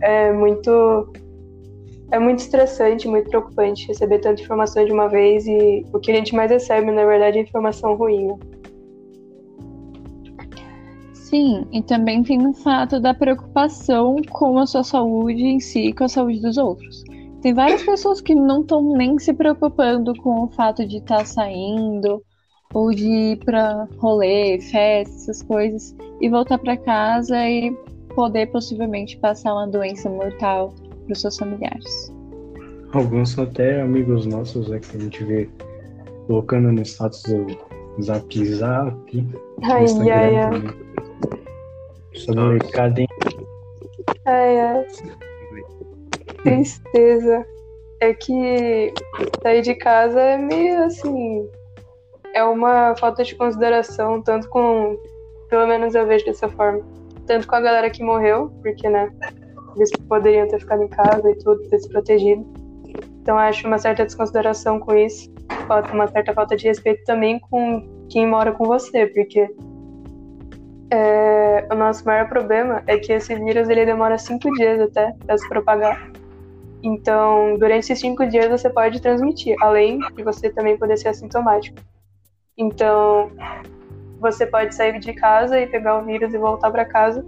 é 0.00 0.32
muito 0.32 1.12
é 2.10 2.18
muito 2.18 2.40
estressante, 2.40 3.08
muito 3.08 3.30
preocupante 3.30 3.88
receber 3.88 4.18
tanta 4.18 4.42
informação 4.42 4.84
de 4.84 4.92
uma 4.92 5.08
vez 5.08 5.46
e 5.46 5.84
o 5.94 5.98
que 5.98 6.12
a 6.12 6.14
gente 6.14 6.34
mais 6.34 6.50
recebe, 6.50 6.90
na 6.90 7.06
verdade, 7.06 7.38
é 7.38 7.40
informação 7.40 7.94
ruim. 7.94 8.26
né? 8.26 8.38
Sim, 11.14 11.66
e 11.72 11.82
também 11.82 12.22
tem 12.22 12.46
o 12.46 12.52
fato 12.52 13.00
da 13.00 13.14
preocupação 13.14 14.16
com 14.30 14.58
a 14.58 14.66
sua 14.66 14.84
saúde 14.84 15.42
em 15.42 15.58
si 15.58 15.86
e 15.86 15.92
com 15.94 16.04
a 16.04 16.08
saúde 16.08 16.42
dos 16.42 16.58
outros. 16.58 17.02
Tem 17.42 17.52
várias 17.52 17.82
pessoas 17.82 18.20
que 18.20 18.36
não 18.36 18.60
estão 18.60 18.96
nem 18.96 19.18
se 19.18 19.32
preocupando 19.34 20.14
com 20.22 20.44
o 20.44 20.48
fato 20.48 20.86
de 20.86 20.98
estar 20.98 21.26
saindo 21.26 22.22
ou 22.72 22.92
de 22.92 23.04
ir 23.04 23.44
para 23.44 23.88
rolê, 23.98 24.60
festa, 24.60 25.12
essas 25.14 25.42
coisas 25.42 25.94
e 26.20 26.28
voltar 26.28 26.58
para 26.58 26.76
casa 26.76 27.36
e 27.48 27.72
poder 28.14 28.46
possivelmente 28.46 29.18
passar 29.18 29.54
uma 29.54 29.66
doença 29.66 30.08
mortal 30.08 30.72
para 31.04 31.12
os 31.12 31.20
seus 31.20 31.36
familiares. 31.36 32.12
Alguns 32.92 33.30
são 33.30 33.42
até 33.44 33.80
amigos 33.80 34.24
nossos, 34.24 34.70
é 34.70 34.78
que 34.78 34.96
a 34.96 35.00
gente 35.00 35.24
vê 35.24 35.50
colocando 36.28 36.70
no 36.70 36.82
status 36.82 37.22
do 37.24 37.46
Zap 38.02 38.44
Zap, 38.46 39.16
no 39.16 39.40
Ai, 39.64 39.84
Instagram 39.84 40.14
ai, 40.14 40.36
ai. 40.36 40.62
Sobre 42.14 43.02
hein? 43.02 43.08
Ai, 44.26 44.60
ai. 44.60 44.86
Tristeza. 46.42 47.46
É 48.00 48.12
que 48.12 48.92
sair 49.42 49.62
de 49.62 49.74
casa 49.76 50.20
é 50.20 50.36
meio 50.36 50.84
assim. 50.84 51.48
É 52.34 52.42
uma 52.42 52.96
falta 52.96 53.22
de 53.22 53.34
consideração, 53.36 54.20
tanto 54.22 54.48
com. 54.48 54.98
Pelo 55.48 55.66
menos 55.66 55.94
eu 55.94 56.06
vejo 56.06 56.24
dessa 56.24 56.48
forma. 56.48 56.80
Tanto 57.26 57.46
com 57.46 57.54
a 57.54 57.60
galera 57.60 57.90
que 57.90 58.02
morreu, 58.02 58.50
porque, 58.62 58.88
né? 58.88 59.12
Eles 59.76 59.90
poderiam 60.08 60.48
ter 60.48 60.58
ficado 60.58 60.82
em 60.82 60.88
casa 60.88 61.30
e 61.30 61.34
tudo, 61.36 61.62
ter 61.68 61.78
se 61.78 61.88
protegido. 61.88 62.44
Então 63.20 63.38
acho 63.38 63.66
uma 63.66 63.78
certa 63.78 64.04
desconsideração 64.04 64.80
com 64.80 64.94
isso. 64.94 65.32
Falta 65.68 65.92
uma 65.92 66.08
certa 66.08 66.34
falta 66.34 66.56
de 66.56 66.66
respeito 66.66 67.04
também 67.04 67.38
com 67.38 67.88
quem 68.10 68.26
mora 68.26 68.52
com 68.52 68.64
você, 68.64 69.06
porque 69.06 69.48
é, 70.92 71.66
o 71.72 71.74
nosso 71.74 72.04
maior 72.04 72.28
problema 72.28 72.82
é 72.86 72.98
que 72.98 73.12
esse 73.12 73.34
vírus 73.34 73.68
ele 73.68 73.86
demora 73.86 74.18
cinco 74.18 74.50
dias 74.52 74.80
até 74.80 75.12
para 75.24 75.38
se 75.38 75.48
propagar. 75.48 76.10
Então, 76.82 77.56
durante 77.58 77.84
esses 77.84 78.00
cinco 78.00 78.26
dias 78.26 78.48
você 78.48 78.68
pode 78.68 79.00
transmitir, 79.00 79.56
além 79.60 79.98
de 80.16 80.22
você 80.22 80.50
também 80.50 80.76
poder 80.76 80.96
ser 80.96 81.08
assintomático. 81.08 81.78
Então, 82.58 83.30
você 84.20 84.46
pode 84.46 84.74
sair 84.74 84.98
de 84.98 85.12
casa 85.12 85.60
e 85.60 85.66
pegar 85.66 85.98
o 85.98 86.04
vírus 86.04 86.34
e 86.34 86.38
voltar 86.38 86.70
para 86.70 86.84
casa, 86.84 87.24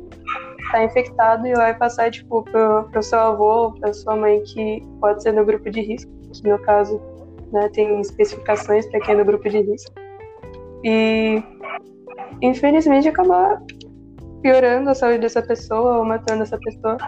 tá 0.73 0.85
infectado 0.85 1.47
e 1.47 1.55
vai 1.55 1.75
passar 1.75 2.11
tipo 2.11 2.43
pro, 2.43 2.85
pro 2.91 3.03
seu 3.03 3.19
avô, 3.19 3.73
para 3.73 3.93
sua 3.93 4.17
mãe 4.17 4.43
que 4.43 4.83
pode 5.01 5.23
ser 5.23 5.33
no 5.33 5.45
grupo 5.45 5.71
de 5.71 5.81
risco, 5.81 6.11
que 6.33 6.49
no 6.49 6.59
caso, 6.59 7.01
né, 7.53 7.69
tem 7.73 8.01
especificações 8.01 8.87
para 8.87 9.01
quem 9.01 9.15
é 9.15 9.19
no 9.19 9.25
grupo 9.25 9.49
de 9.49 9.61
risco. 9.61 9.93
E 10.83 11.43
infelizmente 12.43 13.09
acabar 13.09 13.63
piorando 14.43 14.91
a 14.91 14.95
saúde 14.95 15.21
dessa 15.21 15.41
pessoa 15.41 15.99
ou 15.99 16.05
matando 16.05 16.43
essa 16.43 16.59
pessoa 16.59 16.99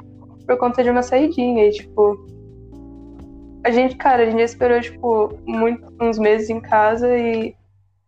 por 0.47 0.57
conta 0.57 0.83
de 0.83 0.91
uma 0.91 1.03
saidinha. 1.03 1.67
E, 1.67 1.71
tipo, 1.71 2.36
a 3.67 3.71
gente, 3.71 3.97
cara, 3.97 4.23
a 4.23 4.31
gente 4.31 4.43
esperou, 4.43 4.81
tipo, 4.81 5.37
muito, 5.45 5.85
uns 6.01 6.21
meses 6.21 6.49
em 6.49 6.61
casa 6.61 7.19
e, 7.19 7.53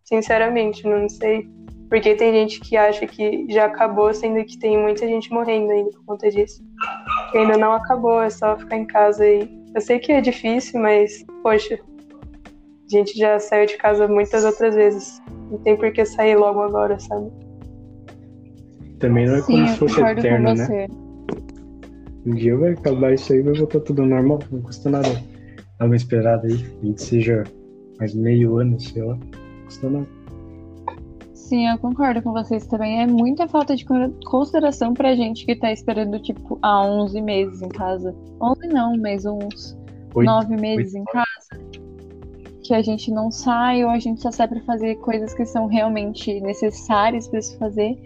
sinceramente, 0.05 0.87
não 0.87 1.09
sei. 1.09 1.49
Porque 1.89 2.15
tem 2.15 2.33
gente 2.33 2.61
que 2.61 2.77
acha 2.77 3.05
que 3.09 3.45
já 3.49 3.65
acabou, 3.65 4.15
sendo 4.15 4.45
que 4.45 4.57
tem 4.57 4.79
muita 4.79 5.05
gente 5.05 5.33
morrendo 5.33 5.73
ainda 5.73 5.91
por 5.91 6.05
conta 6.05 6.31
disso. 6.31 6.63
Que 7.33 7.39
ainda 7.39 7.57
não 7.57 7.73
acabou, 7.73 8.23
é 8.23 8.31
só 8.31 8.57
ficar 8.57 8.77
em 8.77 8.87
casa 8.87 9.27
e. 9.27 9.51
Eu 9.75 9.81
sei 9.81 9.99
que 9.99 10.13
é 10.13 10.21
difícil, 10.21 10.81
mas, 10.81 11.27
poxa, 11.43 11.75
a 11.75 12.97
gente 12.97 13.19
já 13.19 13.41
saiu 13.41 13.67
de 13.67 13.77
casa 13.79 14.07
muitas 14.07 14.45
outras 14.45 14.77
vezes. 14.77 15.21
Não 15.51 15.59
tem 15.59 15.77
por 15.77 15.91
que 15.93 16.05
sair 16.05 16.37
logo 16.37 16.61
agora, 16.61 17.01
sabe? 17.01 17.33
Também 19.01 19.27
não 19.27 19.37
é 19.37 19.43
como 19.43 19.59
Sim, 19.59 19.67
se 19.67 19.79
fosse 19.79 20.01
eterno, 20.01 20.55
né? 20.55 20.87
Um 22.25 22.35
dia 22.35 22.57
vai 22.57 22.75
acabar 22.75 23.13
isso 23.13 23.33
aí, 23.33 23.43
vai 23.43 23.55
voltar 23.55 23.81
tudo 23.81 24.07
normal, 24.07 24.39
não 24.53 24.63
custa 24.63 24.89
nada. 24.89 25.09
Dá 25.79 25.87
uma 25.87 25.97
esperada 25.97 26.47
aí, 26.47 26.65
nem 26.83 26.93
que 26.93 27.03
seja 27.03 27.45
mais 27.99 28.15
meio 28.15 28.59
ano, 28.59 28.79
sei 28.81 29.03
lá. 29.03 29.19
Custa 29.65 29.89
nada. 29.89 30.07
Sim, 31.35 31.67
eu 31.69 31.79
concordo 31.79 32.21
com 32.21 32.33
vocês 32.33 32.67
também. 32.67 33.01
É 33.01 33.07
muita 33.07 33.49
falta 33.49 33.75
de 33.75 33.85
con- 33.85 34.13
consideração 34.27 34.93
pra 34.93 35.15
gente 35.17 35.47
que 35.47 35.57
tá 35.57 35.73
esperando, 35.73 36.21
tipo, 36.21 36.59
há 36.61 36.85
11 36.85 37.21
meses 37.23 37.63
em 37.63 37.69
casa. 37.69 38.15
11 38.41 38.67
não, 38.69 38.97
mas 38.99 39.25
uns 39.25 39.77
Oito, 40.15 40.27
9 40.27 40.57
meses 40.57 40.95
em 40.95 41.05
casa. 41.05 41.29
Que 42.63 42.75
a 42.75 42.83
gente 42.83 43.11
não 43.11 43.31
sai 43.31 43.83
ou 43.83 43.89
a 43.91 43.99
gente 43.99 44.21
só 44.21 44.31
sai 44.31 44.47
pra 44.47 44.61
fazer 44.61 44.97
coisas 44.97 45.33
que 45.33 45.47
são 45.47 45.67
realmente 45.67 46.39
necessárias 46.41 47.27
pra 47.29 47.41
se 47.41 47.57
fazer. 47.57 47.97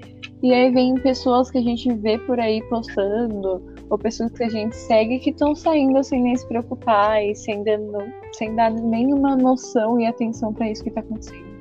E 0.40 0.52
aí 0.52 0.70
vem 0.72 0.94
pessoas 0.94 1.50
que 1.50 1.58
a 1.58 1.62
gente 1.62 1.92
vê 1.94 2.18
por 2.18 2.38
aí 2.38 2.62
postando, 2.68 3.60
ou 3.92 3.98
pessoas 3.98 4.32
que 4.32 4.42
a 4.42 4.48
gente 4.48 4.74
segue 4.74 5.18
que 5.18 5.28
estão 5.28 5.54
saindo 5.54 6.02
sem 6.02 6.22
nem 6.22 6.34
se 6.34 6.48
preocupar 6.48 7.22
e 7.22 7.34
sem, 7.34 7.62
dando, 7.62 7.98
sem 8.32 8.56
dar 8.56 8.70
nenhuma 8.70 9.36
noção 9.36 10.00
e 10.00 10.06
atenção 10.06 10.54
pra 10.54 10.70
isso 10.70 10.82
que 10.82 10.90
tá 10.90 11.00
acontecendo. 11.00 11.52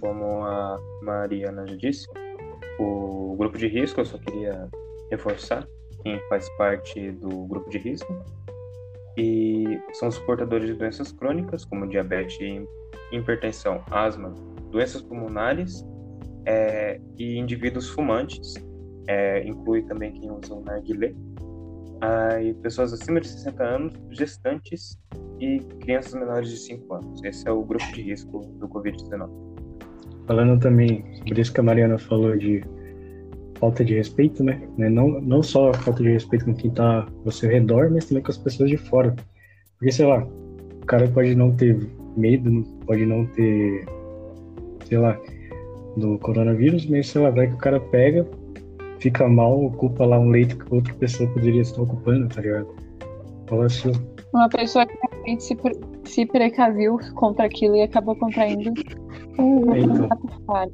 Como 0.00 0.42
a 0.42 0.76
Mariana 1.00 1.64
já 1.64 1.76
disse, 1.76 2.08
o 2.80 3.36
grupo 3.38 3.56
de 3.56 3.68
risco, 3.68 4.00
eu 4.00 4.04
só 4.04 4.18
queria 4.18 4.68
reforçar 5.12 5.64
quem 6.02 6.18
faz 6.28 6.48
parte 6.56 7.12
do 7.12 7.46
grupo 7.46 7.70
de 7.70 7.78
risco. 7.78 8.12
E 9.16 9.80
são 9.92 10.08
os 10.08 10.18
portadores 10.18 10.66
de 10.66 10.74
doenças 10.74 11.12
crônicas, 11.12 11.64
como 11.64 11.86
diabetes, 11.86 12.36
hipertensão, 13.12 13.80
asma, 13.92 14.34
doenças 14.72 15.02
pulmonares 15.02 15.86
é, 16.46 17.00
e 17.16 17.38
indivíduos 17.38 17.88
fumantes, 17.88 18.54
é, 19.08 19.42
inclui 19.44 19.82
também 19.82 20.12
quem 20.12 20.30
usa 20.30 20.54
o 20.54 20.62
narguilé, 20.62 21.12
ah, 22.00 22.40
e 22.40 22.54
pessoas 22.54 22.92
acima 22.92 23.20
de 23.20 23.28
60 23.28 23.64
anos, 23.64 23.92
gestantes 24.10 24.98
e 25.40 25.58
crianças 25.80 26.14
menores 26.14 26.50
de 26.50 26.58
5 26.58 26.94
anos. 26.94 27.24
Esse 27.24 27.48
é 27.48 27.50
o 27.50 27.62
grupo 27.64 27.84
de 27.92 28.02
risco 28.02 28.40
do 28.60 28.68
Covid-19. 28.68 29.28
Falando 30.26 30.60
também 30.60 31.04
sobre 31.16 31.40
isso 31.40 31.52
que 31.52 31.60
a 31.60 31.62
Mariana 31.62 31.98
falou 31.98 32.36
de 32.36 32.62
falta 33.58 33.84
de 33.84 33.94
respeito, 33.94 34.44
né? 34.44 34.60
Né, 34.76 34.88
Não, 34.88 35.20
não 35.20 35.42
só 35.42 35.70
a 35.70 35.74
falta 35.74 36.02
de 36.02 36.10
respeito 36.10 36.44
com 36.44 36.54
quem 36.54 36.70
tá 36.70 37.08
ao 37.24 37.32
seu 37.32 37.50
redor, 37.50 37.90
mas 37.90 38.04
também 38.04 38.22
com 38.22 38.30
as 38.30 38.38
pessoas 38.38 38.70
de 38.70 38.76
fora. 38.76 39.16
Porque, 39.78 39.90
sei 39.90 40.06
lá, 40.06 40.22
o 40.22 40.86
cara 40.86 41.08
pode 41.08 41.34
não 41.34 41.56
ter 41.56 41.78
medo, 42.16 42.62
pode 42.86 43.06
não 43.06 43.26
ter, 43.26 43.86
sei 44.84 44.98
lá, 44.98 45.18
do 45.96 46.18
coronavírus, 46.18 46.86
mas, 46.86 47.08
sei 47.08 47.22
lá, 47.22 47.30
vai 47.30 47.48
que 47.48 47.54
o 47.54 47.58
cara 47.58 47.80
pega, 47.80 48.24
fica 48.98 49.28
mal, 49.28 49.64
ocupa 49.64 50.04
lá 50.06 50.18
um 50.18 50.28
leito 50.30 50.56
que 50.58 50.74
outra 50.74 50.94
pessoa 50.94 51.28
poderia 51.32 51.62
estar 51.62 51.82
ocupando, 51.82 52.28
tá 52.28 52.40
ligado? 52.40 52.68
Fala 53.46 53.68
Sil. 53.72 53.92
Uma 54.32 54.48
pessoa 54.48 54.84
que 54.86 54.94
realmente 55.10 55.42
se, 55.42 55.54
pre- 55.54 55.80
se 56.04 56.26
precaviu 56.26 56.98
contra 57.14 57.46
aquilo 57.46 57.76
e 57.76 57.82
acabou 57.82 58.14
contraindo 58.16 58.72
um 59.38 59.74
É, 59.74 59.80
então. 59.80 60.06
ato 60.10 60.28
falho. 60.46 60.72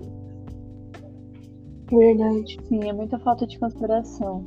Verdade. 1.90 2.58
Sim, 2.68 2.88
é 2.88 2.92
muita 2.92 3.18
falta 3.20 3.46
de 3.46 3.58
consideração. 3.58 4.44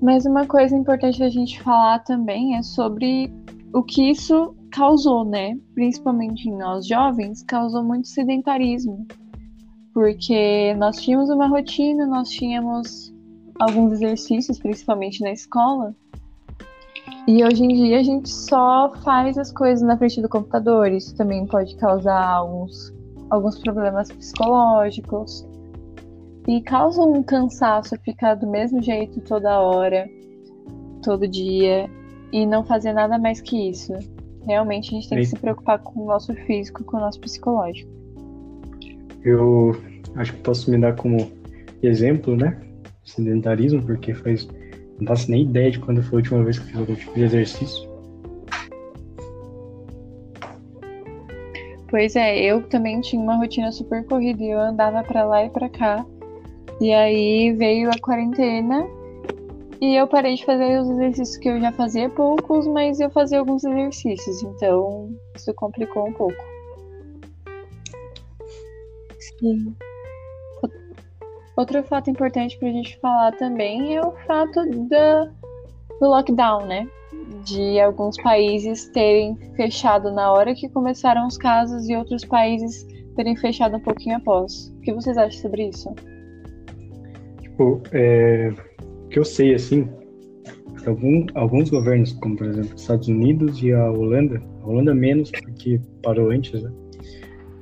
Mas 0.00 0.24
uma 0.24 0.46
coisa 0.46 0.76
importante 0.76 1.18
da 1.18 1.28
gente 1.28 1.60
falar 1.62 1.98
também 2.00 2.56
é 2.56 2.62
sobre 2.62 3.32
o 3.74 3.82
que 3.82 4.10
isso 4.10 4.54
causou, 4.72 5.24
né? 5.24 5.58
Principalmente 5.74 6.48
em 6.48 6.56
nós 6.56 6.86
jovens, 6.86 7.42
causou 7.42 7.82
muito 7.82 8.08
sedentarismo. 8.08 9.06
Porque 9.92 10.74
nós 10.74 10.96
tínhamos 11.00 11.30
uma 11.30 11.46
rotina, 11.46 12.06
nós 12.06 12.28
tínhamos 12.30 13.12
alguns 13.58 13.92
exercícios, 13.92 14.58
principalmente 14.58 15.20
na 15.20 15.32
escola. 15.32 15.94
E 17.26 17.44
hoje 17.44 17.64
em 17.64 17.68
dia 17.68 18.00
a 18.00 18.02
gente 18.02 18.28
só 18.28 18.92
faz 19.04 19.36
as 19.36 19.52
coisas 19.52 19.86
na 19.86 19.96
frente 19.96 20.20
do 20.22 20.28
computador. 20.28 20.90
Isso 20.90 21.14
também 21.16 21.46
pode 21.46 21.76
causar 21.76 22.24
alguns, 22.24 22.92
alguns 23.28 23.58
problemas 23.58 24.10
psicológicos. 24.10 25.46
E 26.48 26.60
causa 26.62 27.02
um 27.02 27.22
cansaço 27.22 27.96
ficar 28.00 28.34
do 28.34 28.46
mesmo 28.46 28.82
jeito 28.82 29.20
toda 29.20 29.60
hora, 29.60 30.08
todo 31.02 31.28
dia, 31.28 31.88
e 32.32 32.46
não 32.46 32.64
fazer 32.64 32.92
nada 32.92 33.18
mais 33.18 33.40
que 33.40 33.70
isso. 33.70 33.92
Realmente 34.46 34.88
a 34.88 34.92
gente 34.94 35.08
tem 35.08 35.18
que 35.18 35.26
se 35.26 35.36
preocupar 35.36 35.78
com 35.80 36.00
o 36.00 36.06
nosso 36.06 36.34
físico, 36.34 36.82
com 36.84 36.96
o 36.96 37.00
nosso 37.00 37.20
psicológico. 37.20 37.99
Eu 39.24 39.76
acho 40.16 40.34
que 40.34 40.40
posso 40.40 40.70
me 40.70 40.78
dar 40.78 40.94
como 40.96 41.30
exemplo, 41.82 42.36
né? 42.36 42.60
Sedentarismo, 43.04 43.82
porque 43.82 44.14
faz. 44.14 44.48
Não 44.98 45.06
faço 45.06 45.30
nem 45.30 45.42
ideia 45.42 45.70
de 45.70 45.78
quando 45.78 46.02
foi 46.02 46.18
a 46.18 46.20
última 46.20 46.44
vez 46.44 46.58
que 46.58 46.66
fiz 46.66 46.76
algum 46.76 46.94
tipo 46.94 47.14
de 47.14 47.22
exercício. 47.22 47.90
Pois 51.88 52.14
é, 52.14 52.38
eu 52.38 52.62
também 52.62 53.00
tinha 53.00 53.20
uma 53.20 53.36
rotina 53.36 53.72
super 53.72 54.04
corrida 54.04 54.42
e 54.42 54.50
eu 54.50 54.60
andava 54.60 55.02
pra 55.02 55.24
lá 55.24 55.44
e 55.44 55.50
pra 55.50 55.68
cá. 55.68 56.06
E 56.80 56.92
aí 56.92 57.52
veio 57.52 57.90
a 57.90 57.98
quarentena 58.00 58.86
e 59.80 59.96
eu 59.96 60.06
parei 60.06 60.34
de 60.34 60.44
fazer 60.44 60.78
os 60.78 60.88
exercícios 60.90 61.36
que 61.38 61.48
eu 61.48 61.60
já 61.60 61.72
fazia 61.72 62.08
poucos, 62.08 62.66
mas 62.66 63.00
eu 63.00 63.10
fazia 63.10 63.38
alguns 63.40 63.64
exercícios, 63.64 64.42
então 64.42 65.10
isso 65.34 65.52
complicou 65.54 66.06
um 66.06 66.12
pouco. 66.12 66.59
Sim. 69.20 69.74
Outro 71.56 71.82
fato 71.84 72.08
importante 72.08 72.58
pra 72.58 72.68
gente 72.68 72.98
falar 73.00 73.32
também 73.32 73.96
é 73.96 74.00
o 74.00 74.12
fato 74.26 74.64
da, 74.88 75.24
do 76.00 76.08
lockdown, 76.08 76.66
né? 76.66 76.88
De 77.44 77.78
alguns 77.80 78.16
países 78.22 78.88
terem 78.88 79.36
fechado 79.56 80.10
na 80.10 80.32
hora 80.32 80.54
que 80.54 80.68
começaram 80.70 81.26
os 81.26 81.36
casos 81.36 81.88
e 81.88 81.94
outros 81.94 82.24
países 82.24 82.86
terem 83.14 83.36
fechado 83.36 83.76
um 83.76 83.80
pouquinho 83.80 84.16
após. 84.16 84.68
O 84.78 84.80
que 84.80 84.92
vocês 84.94 85.18
acham 85.18 85.40
sobre 85.42 85.68
isso? 85.68 85.94
Tipo, 87.42 87.82
é, 87.92 88.54
o 89.04 89.08
que 89.08 89.18
eu 89.18 89.24
sei, 89.24 89.54
assim, 89.54 89.86
algum, 90.86 91.26
alguns 91.34 91.68
governos, 91.68 92.12
como 92.14 92.36
por 92.36 92.46
exemplo 92.46 92.74
os 92.74 92.80
Estados 92.80 93.08
Unidos 93.08 93.62
e 93.62 93.72
a 93.72 93.90
Holanda, 93.90 94.42
a 94.62 94.66
Holanda 94.66 94.94
menos, 94.94 95.30
porque 95.30 95.80
parou 96.02 96.30
antes, 96.30 96.62
né? 96.62 96.70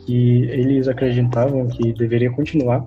Que 0.08 0.44
eles 0.44 0.88
acreditavam 0.88 1.66
que 1.66 1.92
deveria 1.92 2.30
continuar 2.30 2.82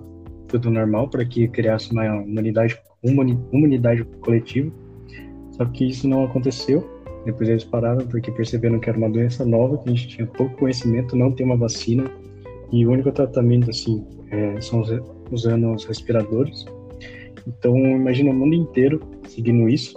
tudo 0.48 0.68
normal 0.68 1.08
para 1.08 1.24
que 1.24 1.46
criasse 1.46 1.92
uma 1.92 2.02
humanidade, 2.16 2.76
humani- 3.00 3.38
humanidade 3.52 4.02
coletiva. 4.22 4.72
Só 5.52 5.64
que 5.66 5.88
isso 5.88 6.08
não 6.08 6.24
aconteceu. 6.24 6.84
Depois 7.24 7.48
eles 7.48 7.62
pararam 7.62 8.04
porque 8.08 8.32
perceberam 8.32 8.80
que 8.80 8.88
era 8.88 8.98
uma 8.98 9.08
doença 9.08 9.44
nova, 9.44 9.78
que 9.78 9.88
a 9.88 9.92
gente 9.92 10.08
tinha 10.08 10.26
pouco 10.26 10.56
conhecimento, 10.56 11.14
não 11.14 11.30
tem 11.30 11.46
uma 11.46 11.56
vacina. 11.56 12.10
E 12.72 12.84
o 12.84 12.90
único 12.90 13.12
tratamento, 13.12 13.70
assim, 13.70 14.04
é, 14.32 14.60
são 14.60 14.80
os, 14.80 14.90
usando 15.30 15.72
os 15.72 15.84
respiradores. 15.84 16.66
Então, 17.46 17.78
imagina 17.78 18.32
o 18.32 18.34
mundo 18.34 18.56
inteiro 18.56 19.00
seguindo 19.28 19.68
isso, 19.68 19.94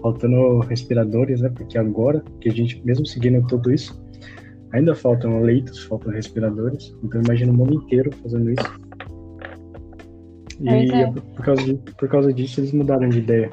faltando 0.00 0.60
respiradores, 0.60 1.42
né? 1.42 1.50
Porque 1.50 1.76
agora 1.76 2.24
que 2.40 2.48
a 2.48 2.52
gente, 2.52 2.80
mesmo 2.82 3.04
seguindo 3.04 3.46
tudo 3.46 3.70
isso, 3.70 4.01
ainda 4.72 4.94
faltam 4.94 5.40
leitos, 5.42 5.84
faltam 5.84 6.12
respiradores. 6.12 6.94
Então, 7.02 7.22
imagina 7.22 7.52
o 7.52 7.54
mundo 7.56 7.74
inteiro 7.74 8.10
fazendo 8.22 8.50
isso. 8.50 8.80
E 10.60 10.92
é. 10.92 11.10
por, 11.10 11.44
causa 11.44 11.62
de- 11.62 11.74
por 11.94 12.08
causa 12.08 12.32
disso 12.32 12.60
eles 12.60 12.72
mudaram 12.72 13.08
de 13.08 13.18
ideia. 13.18 13.50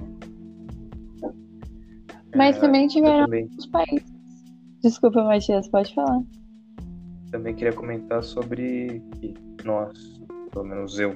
Mas 2.35 2.57
É, 2.57 2.59
também 2.59 2.87
tiveram 2.87 3.25
também, 3.25 3.49
os 3.57 3.65
países. 3.67 4.05
Desculpa, 4.83 5.23
Matias, 5.23 5.67
pode 5.69 5.93
falar. 5.93 6.21
também 7.31 7.53
queria 7.53 7.73
comentar 7.73 8.23
sobre 8.23 9.01
que 9.19 9.33
nós, 9.65 10.21
pelo 10.51 10.65
menos 10.65 10.97
eu, 10.99 11.15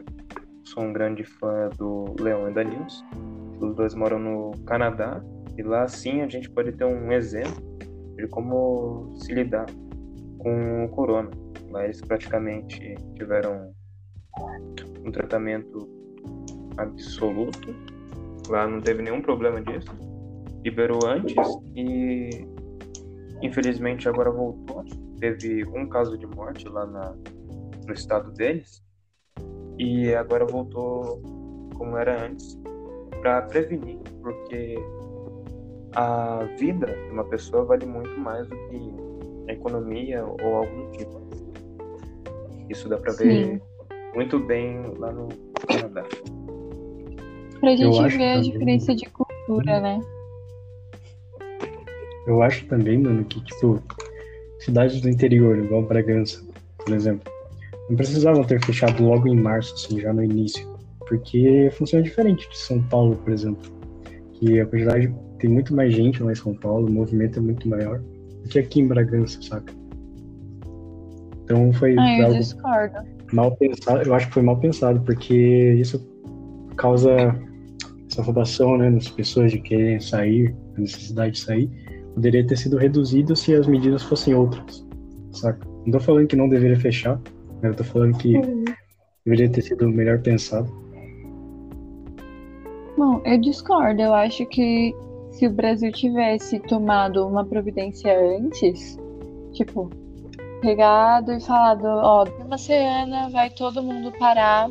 sou 0.64 0.84
um 0.84 0.94
grande 0.94 1.24
fã 1.24 1.70
do 1.78 2.16
Leão 2.20 2.50
e 2.50 2.54
da 2.54 2.64
Nils. 2.64 3.04
Os 3.60 3.76
dois 3.76 3.94
moram 3.96 4.20
no 4.20 4.52
Canadá 4.66 5.24
e 5.58 5.62
lá 5.64 5.88
sim 5.88 6.22
a 6.22 6.28
gente 6.28 6.50
pode 6.50 6.72
ter 6.74 6.86
um 6.86 7.12
exemplo 7.12 7.64
de 8.18 8.28
como 8.28 9.12
se 9.16 9.34
lidar 9.34 9.66
com 10.44 10.86
o 10.86 10.90
corona. 10.90 11.32
Eles 11.84 12.02
praticamente 12.02 12.96
tiveram 13.16 13.74
um 15.04 15.12
tratamento 15.12 15.90
absoluto. 16.78 17.74
Lá 18.50 18.68
não 18.68 18.82
teve 18.82 19.02
nenhum 19.02 19.22
problema 19.22 19.62
disso. 19.62 19.92
Liberou 20.64 21.00
antes 21.08 21.36
e 21.76 22.30
infelizmente 23.42 24.08
agora 24.08 24.30
voltou. 24.30 24.84
Teve 25.20 25.66
um 25.70 25.88
caso 25.88 26.18
de 26.18 26.28
morte 26.28 26.68
lá 26.68 26.86
na, 26.86 27.16
no 27.88 27.94
estado 27.94 28.32
deles 28.32 28.84
e 29.78 30.14
agora 30.14 30.46
voltou 30.46 31.22
como 31.76 31.98
era 31.98 32.26
antes 32.26 32.60
para 33.22 33.42
prevenir, 33.44 34.00
porque 34.22 34.76
a 35.96 36.44
vida 36.58 36.88
de 36.88 37.12
uma 37.12 37.24
pessoa 37.26 37.66
vale 37.66 37.86
muito 37.86 38.20
mais 38.20 38.48
do 38.48 38.56
que 38.68 39.03
a 39.48 39.54
economia 39.54 40.24
ou 40.24 40.56
algo 40.56 40.86
do 40.86 40.92
tipo. 40.98 41.22
Isso 42.70 42.88
dá 42.88 42.98
para 42.98 43.14
ver 43.14 43.62
muito 44.16 44.40
bem 44.40 44.82
lá 44.98 45.12
no 45.12 45.30
Canadá. 45.68 46.04
Pra 47.60 47.76
gente 47.76 48.00
acho 48.00 48.18
ver 48.18 48.24
a 48.24 48.36
também. 48.36 48.52
diferença 48.52 48.96
de 48.96 49.06
cultura, 49.10 49.80
né? 49.80 50.00
Eu 52.28 52.42
acho 52.42 52.66
também, 52.68 52.98
mano, 52.98 53.24
que, 53.26 53.44
tipo, 53.44 53.82
cidades 54.60 55.02
do 55.02 55.10
interior, 55.10 55.58
igual 55.58 55.82
Bragança, 55.82 56.46
por 56.78 56.94
exemplo, 56.94 57.32
não 57.90 57.98
precisavam 57.98 58.44
ter 58.44 58.64
fechado 58.64 59.04
logo 59.04 59.28
em 59.28 59.36
março, 59.36 59.74
assim, 59.74 60.00
já 60.00 60.14
no 60.14 60.24
início. 60.24 60.72
Porque 61.08 61.70
funciona 61.74 62.04
diferente 62.04 62.50
de 62.50 62.58
São 62.58 62.82
Paulo, 62.84 63.16
por 63.18 63.34
exemplo. 63.34 63.70
Que 64.34 64.60
a 64.60 64.66
quantidade 64.66 65.14
tem 65.38 65.50
muito 65.50 65.76
mais 65.76 65.94
gente 65.94 66.24
lá 66.24 66.32
em 66.32 66.36
São 66.36 66.54
Paulo, 66.54 66.88
o 66.88 66.92
movimento 66.92 67.40
é 67.40 67.42
muito 67.42 67.68
maior 67.68 68.02
que 68.50 68.60
aqui 68.60 68.82
em 68.82 68.88
Bragança, 68.88 69.42
saca? 69.42 69.74
Então 71.44 71.74
foi 71.74 71.96
Ah, 71.98 72.18
eu 72.18 72.26
algo 72.26 72.38
discordo. 72.40 72.96
mal 73.32 73.56
pensado, 73.58 74.02
eu 74.04 74.14
acho 74.14 74.28
que 74.28 74.34
foi 74.34 74.44
mal 74.44 74.58
pensado, 74.60 75.02
porque 75.02 75.74
isso 75.74 76.02
causa 76.78 77.10
essa 78.10 78.22
afobação, 78.22 78.78
né, 78.78 78.90
nas 78.90 79.10
pessoas 79.10 79.52
de 79.52 79.60
querem 79.60 80.00
sair, 80.00 80.56
a 80.78 80.82
necessidade 80.82 81.34
de 81.34 81.40
sair, 81.40 81.70
poderia 82.14 82.46
ter 82.46 82.58
sido 82.58 82.78
reduzido 82.78 83.36
se 83.36 83.54
as 83.56 83.68
medidas 83.68 84.04
fossem 84.04 84.34
outras, 84.36 84.86
saca? 85.32 85.66
Não 85.86 85.92
tô 85.92 86.00
falando 86.00 86.28
que 86.28 86.36
não 86.36 86.48
deveria 86.48 86.80
fechar, 86.80 87.20
né, 87.62 87.70
eu 87.70 87.76
tô 87.76 87.84
falando 87.84 88.18
que 88.18 88.38
Uhum. 88.38 88.66
deveria 89.26 89.50
ter 89.50 89.62
sido 89.62 89.90
melhor 89.90 90.20
pensado. 90.22 90.70
Bom, 92.98 93.22
eu 93.26 93.40
discordo. 93.42 94.02
Eu 94.02 94.14
acho 94.14 94.46
que 94.48 94.94
se 95.34 95.48
o 95.48 95.52
Brasil 95.52 95.92
tivesse 95.92 96.60
tomado 96.60 97.28
uma 97.28 97.44
providência 97.44 98.16
antes, 98.38 99.00
tipo, 99.52 99.90
pegado 100.62 101.34
e 101.34 101.42
falado, 101.42 101.86
ó, 101.86 102.24
uma 102.46 102.58
semana 102.58 103.30
vai 103.30 103.50
todo 103.50 103.82
mundo 103.82 104.12
parar 104.20 104.70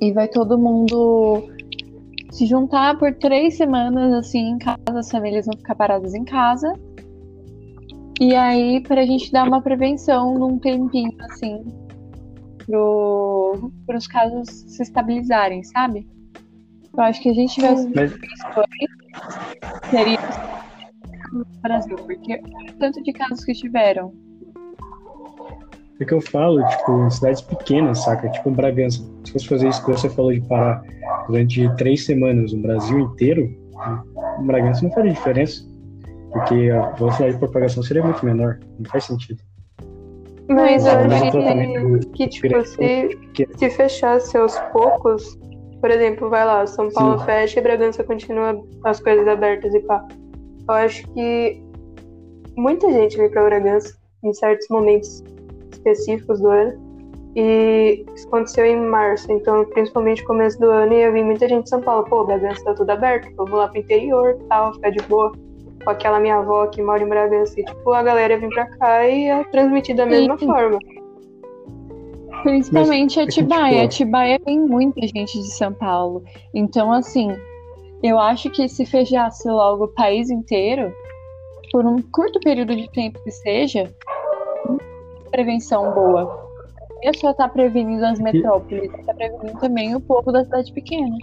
e 0.00 0.12
vai 0.12 0.28
todo 0.28 0.56
mundo 0.56 1.42
se 2.30 2.46
juntar 2.46 2.96
por 2.96 3.12
três 3.14 3.56
semanas 3.56 4.12
assim 4.14 4.50
em 4.50 4.58
casa, 4.58 4.78
as 4.86 5.10
famílias 5.10 5.46
vão 5.46 5.56
ficar 5.58 5.74
paradas 5.74 6.14
em 6.14 6.24
casa. 6.24 6.72
E 8.20 8.34
aí, 8.36 8.80
pra 8.82 9.04
gente 9.04 9.32
dar 9.32 9.48
uma 9.48 9.60
prevenção 9.60 10.38
num 10.38 10.58
tempinho, 10.58 11.10
assim, 11.22 11.64
pro, 12.66 13.72
pros 13.84 14.06
casos 14.06 14.48
se 14.48 14.82
estabilizarem, 14.82 15.64
sabe? 15.64 16.06
Eu 16.96 17.02
acho 17.02 17.20
que 17.20 17.30
a 17.30 17.34
gente 17.34 17.54
tivesse 17.54 17.90
Mas 17.94 18.12
seria 19.90 20.18
no 21.32 21.44
Brasil, 21.62 21.96
porque 21.96 22.40
tanto 22.78 23.02
de 23.02 23.12
casos 23.12 23.44
que 23.44 23.52
tiveram. 23.52 24.12
é 26.00 26.04
que 26.04 26.12
eu 26.14 26.20
falo, 26.20 26.66
tipo, 26.66 27.06
em 27.06 27.10
cidades 27.10 27.40
pequenas, 27.42 28.02
saca? 28.02 28.28
Tipo 28.30 28.50
Bragança. 28.50 29.02
Se 29.24 29.32
fosse 29.32 29.48
fazer 29.48 29.68
isso 29.68 29.84
que 29.84 29.90
você 29.92 30.08
falou 30.08 30.32
de 30.32 30.40
parar 30.42 30.82
durante 31.26 31.68
três 31.76 32.04
semanas 32.06 32.52
no 32.52 32.62
Brasil 32.62 32.98
inteiro, 33.00 33.48
Bragança 34.46 34.82
não 34.82 34.90
faria 34.92 35.12
diferença. 35.12 35.68
Porque 36.32 36.70
a 36.70 36.90
velocidade 36.92 37.32
de 37.32 37.38
propagação 37.38 37.82
seria 37.82 38.02
muito 38.04 38.24
menor. 38.24 38.60
Não 38.78 38.88
faz 38.90 39.04
sentido. 39.04 39.42
Mas 40.48 40.84
eu 40.86 41.30
totalmente 41.30 42.06
que, 42.08 42.26
que 42.26 42.28
tipo, 42.28 42.64
se, 42.66 43.08
que- 43.34 43.48
se 43.56 43.70
fechasse 43.70 44.36
aos 44.36 44.58
poucos, 44.72 45.38
por 45.80 45.90
exemplo, 45.90 46.28
vai 46.28 46.44
lá, 46.44 46.66
São 46.66 46.90
Paulo 46.90 47.18
Sim. 47.18 47.24
fecha 47.24 47.58
e 47.58 47.62
Bragança 47.62 48.04
continua 48.04 48.62
as 48.84 49.00
coisas 49.00 49.26
abertas 49.26 49.74
e 49.74 49.80
pá. 49.80 50.06
Eu 50.68 50.74
acho 50.74 51.06
que 51.12 51.62
muita 52.56 52.90
gente 52.90 53.16
vem 53.16 53.30
pra 53.30 53.44
Bragança 53.44 53.96
em 54.22 54.32
certos 54.32 54.68
momentos 54.68 55.22
específicos 55.72 56.40
do 56.40 56.48
ano. 56.48 56.90
E 57.36 58.04
isso 58.14 58.26
aconteceu 58.26 58.66
em 58.66 58.76
março, 58.76 59.30
então 59.30 59.64
principalmente 59.66 60.20
no 60.22 60.26
começo 60.26 60.58
do 60.58 60.68
ano, 60.68 60.92
e 60.92 61.02
eu 61.02 61.12
vi 61.12 61.22
muita 61.22 61.48
gente 61.48 61.64
de 61.64 61.70
São 61.70 61.80
Paulo, 61.80 62.04
pô, 62.04 62.24
Bragança 62.24 62.64
tá 62.64 62.74
tudo 62.74 62.90
aberto, 62.90 63.32
vamos 63.36 63.52
lá 63.52 63.68
pro 63.68 63.78
interior 63.78 64.36
tal, 64.48 64.74
ficar 64.74 64.90
de 64.90 65.02
boa. 65.04 65.32
Com 65.84 65.90
aquela 65.90 66.20
minha 66.20 66.36
avó 66.36 66.66
que 66.66 66.82
mora 66.82 67.02
em 67.02 67.08
Bragança, 67.08 67.58
e 67.58 67.64
tipo, 67.64 67.92
a 67.92 68.02
galera 68.02 68.36
vem 68.36 68.50
pra 68.50 68.66
cá 68.66 69.08
e 69.08 69.28
é 69.28 69.44
transmitido 69.44 69.98
da 69.98 70.06
mesma 70.06 70.36
Sim. 70.36 70.46
forma. 70.46 70.78
Principalmente 72.42 73.18
Mas, 73.18 73.28
Atibaia. 73.28 73.88
tipo, 73.88 74.04
Atibaia 74.04 74.38
tem 74.40 74.60
muita 74.60 75.00
gente 75.06 75.38
de 75.38 75.50
São 75.50 75.72
Paulo. 75.72 76.24
Então, 76.54 76.92
assim, 76.92 77.30
eu 78.02 78.18
acho 78.18 78.50
que 78.50 78.68
se 78.68 78.84
fechasse 78.86 79.48
logo 79.48 79.84
o 79.84 79.88
país 79.88 80.30
inteiro, 80.30 80.92
por 81.70 81.84
um 81.84 82.00
curto 82.02 82.40
período 82.40 82.74
de 82.74 82.90
tempo 82.90 83.22
que 83.22 83.30
seja, 83.30 83.92
prevenção 85.30 85.92
boa. 85.94 86.50
Não 87.02 87.10
é 87.10 87.12
só 87.14 87.32
tá 87.32 87.48
prevenindo 87.48 88.04
as 88.04 88.18
metrópoles, 88.18 88.90
tá 89.06 89.14
prevenindo 89.14 89.58
também 89.58 89.94
o 89.94 90.00
povo 90.00 90.30
da 90.32 90.44
cidade 90.44 90.72
pequena. 90.72 91.16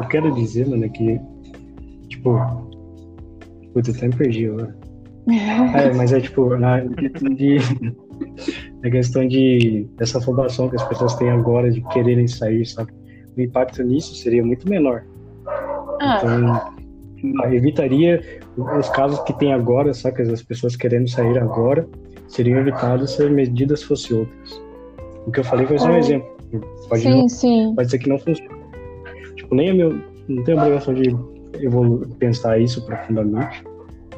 Eu 0.00 0.08
quero 0.08 0.32
dizer, 0.32 0.66
mano, 0.66 0.88
que, 0.90 1.20
tipo. 2.08 2.38
Putz, 3.72 3.88
eu 3.88 3.94
até 3.94 4.08
me 4.08 4.16
perdi 4.16 4.46
agora. 4.46 4.76
É, 5.74 5.90
mas 5.94 6.12
é 6.12 6.20
tipo, 6.20 6.54
na, 6.58 6.80
de, 6.80 7.56
na 8.84 8.90
questão 8.90 9.26
de 9.26 9.86
dessa 9.96 10.18
afobação 10.18 10.68
que 10.68 10.76
as 10.76 10.86
pessoas 10.86 11.14
têm 11.16 11.30
agora 11.30 11.70
de 11.70 11.80
quererem 11.88 12.28
sair, 12.28 12.66
sabe? 12.66 12.92
O 13.36 13.40
impacto 13.40 13.82
nisso 13.82 14.14
seria 14.14 14.44
muito 14.44 14.68
menor. 14.68 15.02
Ah, 16.00 16.20
Então, 16.22 17.52
evitaria 17.52 18.22
os 18.78 18.88
casos 18.90 19.18
que 19.20 19.32
tem 19.38 19.52
agora, 19.52 19.94
sabe? 19.94 20.22
As 20.22 20.42
pessoas 20.42 20.76
querendo 20.76 21.08
sair 21.08 21.38
agora 21.38 21.88
seriam 22.28 22.58
evitados 22.58 23.12
se 23.12 23.22
as 23.22 23.30
medidas 23.30 23.82
fossem 23.82 24.18
outras. 24.18 24.62
O 25.26 25.32
que 25.32 25.40
eu 25.40 25.44
falei 25.44 25.66
foi 25.66 25.78
só 25.78 25.88
um 25.88 25.94
Ah. 25.94 25.98
exemplo. 25.98 26.34
Pode, 26.88 27.02
sim, 27.02 27.10
não, 27.10 27.28
sim. 27.28 27.72
pode 27.74 27.90
ser 27.90 27.98
que 27.98 28.08
não 28.08 28.18
funcione. 28.18 28.50
Tipo, 29.36 29.54
nem 29.54 29.70
é 29.70 29.72
meu. 29.72 29.98
Não 30.28 30.44
tenho 30.44 30.58
obrigação 30.58 30.94
de 30.94 31.16
evolu- 31.60 32.06
pensar 32.18 32.58
isso 32.58 32.84
profundamente, 32.86 33.64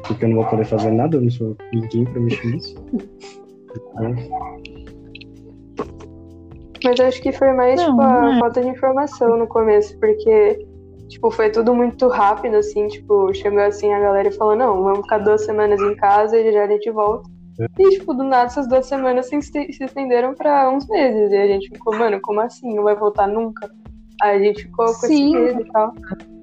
porque 0.05 0.25
eu 0.25 0.29
não 0.29 0.37
vou 0.37 0.45
poder 0.45 0.65
fazer 0.65 0.91
nada, 0.91 1.17
eu 1.17 1.21
não 1.21 1.29
sou 1.31 1.55
ninguém 1.73 2.03
pra 2.05 2.21
mexer 2.21 2.47
nisso. 2.47 2.75
Mas 6.83 6.99
acho 6.99 7.21
que 7.21 7.31
foi 7.31 7.51
mais, 7.53 7.79
Não, 7.81 7.89
tipo, 7.91 8.01
a 8.01 8.35
é. 8.35 8.39
falta 8.39 8.61
de 8.61 8.69
informação 8.69 9.37
no 9.37 9.47
começo, 9.47 9.97
porque, 9.99 10.65
tipo, 11.07 11.31
foi 11.31 11.49
tudo 11.49 11.73
muito 11.73 12.07
rápido, 12.07 12.55
assim, 12.57 12.87
tipo, 12.87 13.33
chegou 13.33 13.59
assim, 13.59 13.91
a 13.93 13.99
galera 13.99 14.31
falou, 14.31 14.55
não, 14.55 14.83
vamos 14.83 14.99
ficar 15.01 15.17
duas 15.19 15.43
semanas 15.43 15.81
em 15.81 15.95
casa 15.95 16.37
e 16.39 16.51
já 16.51 16.63
a 16.63 16.67
gente 16.67 16.89
volta. 16.91 17.29
É. 17.59 17.65
E, 17.81 17.89
tipo, 17.97 18.13
do 18.13 18.23
nada, 18.23 18.45
essas 18.45 18.67
duas 18.67 18.85
semanas 18.85 19.27
se 19.27 19.35
este- 19.35 19.73
se 19.73 19.83
estenderam 19.83 20.35
pra 20.35 20.69
uns 20.69 20.87
meses, 20.87 21.31
e 21.31 21.35
a 21.35 21.47
gente 21.47 21.69
ficou, 21.69 21.97
mano, 21.97 22.19
como 22.21 22.39
assim? 22.41 22.75
Não 22.75 22.83
vai 22.83 22.95
voltar 22.95 23.27
nunca? 23.27 23.69
Aí 24.21 24.37
a 24.39 24.43
gente 24.43 24.63
ficou 24.63 24.85
com 24.85 24.91
esse 24.91 25.07
Sim. 25.07 25.33
medo 25.33 25.61
e 25.61 25.71
tal. 25.71 25.93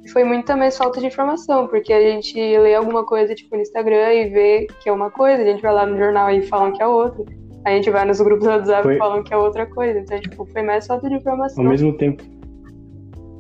E 0.05 0.11
foi 0.11 0.23
muita 0.23 0.55
mais 0.55 0.77
falta 0.77 1.01
de 1.01 1.07
informação, 1.07 1.67
porque 1.67 1.93
a 1.93 2.01
gente 2.01 2.37
lê 2.37 2.75
alguma 2.75 3.05
coisa, 3.05 3.35
tipo, 3.35 3.57
no 3.57 3.63
Instagram 3.63 4.13
e 4.13 4.29
vê 4.29 4.67
que 4.83 4.89
é 4.89 4.93
uma 4.93 5.11
coisa, 5.11 5.43
a 5.43 5.47
gente 5.47 5.63
vai 5.63 5.73
lá 5.73 5.87
no 5.87 5.97
jornal 5.97 6.31
e 6.31 6.43
falam 6.43 6.73
que 6.73 6.83
é 6.83 6.87
outra. 6.87 7.25
A 7.65 7.71
gente 7.71 7.91
vai 7.91 8.05
nos 8.05 8.21
grupos 8.21 8.45
do 8.45 8.51
WhatsApp 8.51 8.83
Foi- 8.83 8.97
e 8.97 8.99
falam 8.99 9.23
que 9.23 9.33
é 9.33 9.37
outra 9.37 9.65
coisa. 9.65 9.99
Então, 9.99 10.21
tipo, 10.21 10.45
foi 10.45 10.63
mais 10.63 10.87
falta 10.87 11.09
de 11.09 11.15
informação. 11.15 11.65
ao 11.65 11.71
mesmo 11.71 11.97
tempo. 11.97 12.23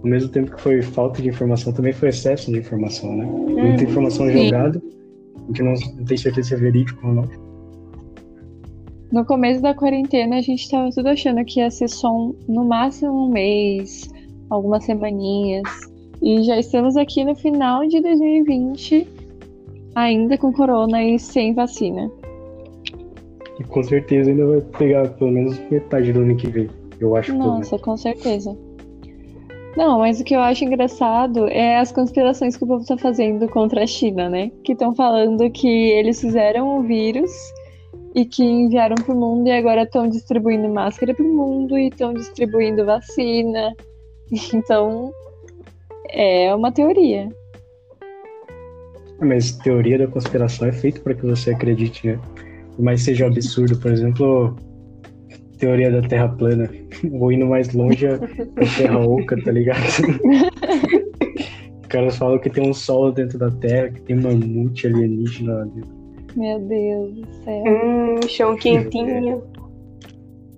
Ao 0.02 0.10
mesmo 0.10 0.30
tempo 0.30 0.54
que 0.54 0.60
foi 0.60 0.80
falta 0.80 1.20
de 1.20 1.28
informação, 1.28 1.72
também 1.72 1.92
foi 1.92 2.08
excesso 2.08 2.50
de 2.50 2.58
informação, 2.58 3.14
né? 3.14 3.24
Muita 3.24 3.84
informação 3.84 4.26
Sim. 4.26 4.46
jogada, 4.46 4.82
a 5.36 5.46
gente 5.48 5.62
não, 5.62 5.74
não 5.96 6.04
tem 6.04 6.16
certeza 6.16 6.48
se 6.48 6.54
é 6.54 6.56
verídico 6.56 7.06
ou 7.06 7.14
não. 7.14 7.24
No 9.12 9.24
começo 9.24 9.62
da 9.62 9.74
quarentena, 9.74 10.38
a 10.38 10.40
gente 10.40 10.68
tava 10.70 10.90
tudo 10.90 11.08
achando 11.08 11.44
que 11.44 11.60
ia 11.60 11.70
ser 11.70 11.88
só 11.88 12.10
um, 12.10 12.34
no 12.48 12.64
máximo 12.64 13.26
um 13.26 13.30
mês, 13.30 14.08
algumas 14.50 14.84
semaninhas. 14.84 15.68
E 16.24 16.42
já 16.42 16.58
estamos 16.58 16.96
aqui 16.96 17.22
no 17.22 17.34
final 17.34 17.86
de 17.86 18.00
2020, 18.00 19.06
ainda 19.94 20.38
com 20.38 20.50
corona 20.54 21.04
e 21.04 21.18
sem 21.18 21.52
vacina. 21.52 22.10
E 23.60 23.64
com 23.64 23.82
certeza 23.82 24.30
ainda 24.30 24.46
vai 24.46 24.60
pegar 24.62 25.06
pelo 25.10 25.30
menos 25.30 25.58
metade 25.70 26.14
do 26.14 26.20
ano 26.20 26.34
que 26.34 26.46
vem. 26.46 26.70
Eu 26.98 27.14
acho. 27.14 27.34
Nossa, 27.34 27.78
com 27.78 27.94
certeza. 27.98 28.56
Não, 29.76 29.98
mas 29.98 30.18
o 30.18 30.24
que 30.24 30.34
eu 30.34 30.40
acho 30.40 30.64
engraçado 30.64 31.46
é 31.48 31.76
as 31.76 31.92
conspirações 31.92 32.56
que 32.56 32.64
o 32.64 32.66
povo 32.66 32.86
tá 32.86 32.96
fazendo 32.96 33.46
contra 33.50 33.82
a 33.82 33.86
China, 33.86 34.30
né? 34.30 34.50
Que 34.64 34.72
estão 34.72 34.94
falando 34.94 35.50
que 35.50 35.68
eles 35.68 36.22
fizeram 36.22 36.78
o 36.78 36.82
vírus 36.84 37.30
e 38.14 38.24
que 38.24 38.42
enviaram 38.42 38.94
pro 38.94 39.14
mundo 39.14 39.46
e 39.48 39.52
agora 39.52 39.82
estão 39.82 40.08
distribuindo 40.08 40.70
máscara 40.70 41.12
pro 41.12 41.28
mundo 41.28 41.76
e 41.76 41.88
estão 41.88 42.14
distribuindo 42.14 42.86
vacina. 42.86 43.74
Então, 44.54 45.12
é 46.10 46.54
uma 46.54 46.72
teoria. 46.72 47.28
Mas 49.20 49.52
teoria 49.52 49.98
da 49.98 50.06
conspiração 50.06 50.68
é 50.68 50.72
feito 50.72 51.00
para 51.02 51.14
que 51.14 51.24
você 51.24 51.50
acredite, 51.52 52.06
né? 52.06 52.18
Mais 52.78 53.02
seja 53.02 53.24
um 53.24 53.28
absurdo, 53.28 53.78
por 53.78 53.92
exemplo, 53.92 54.56
teoria 55.58 55.90
da 55.90 56.02
Terra 56.06 56.28
plana. 56.28 56.68
Vou 57.10 57.32
indo 57.32 57.46
mais 57.46 57.72
longe 57.72 58.06
a 58.06 58.14
a 58.14 58.76
Terra 58.76 58.98
oca, 58.98 59.36
tá 59.42 59.52
ligado? 59.52 59.80
Os 61.80 61.88
caras 61.88 62.16
falam 62.16 62.38
que 62.40 62.50
tem 62.50 62.68
um 62.68 62.74
sol 62.74 63.12
dentro 63.12 63.38
da 63.38 63.50
Terra, 63.52 63.90
que 63.90 64.02
tem 64.02 64.16
mamute 64.16 64.86
alienígena 64.88 65.54
lá 65.54 65.64
dentro. 65.64 66.04
Meu 66.36 66.58
Deus 66.58 67.14
do 67.14 67.26
céu. 67.44 67.64
Hum, 67.64 68.28
chão 68.28 68.56
quentinho. 68.56 69.42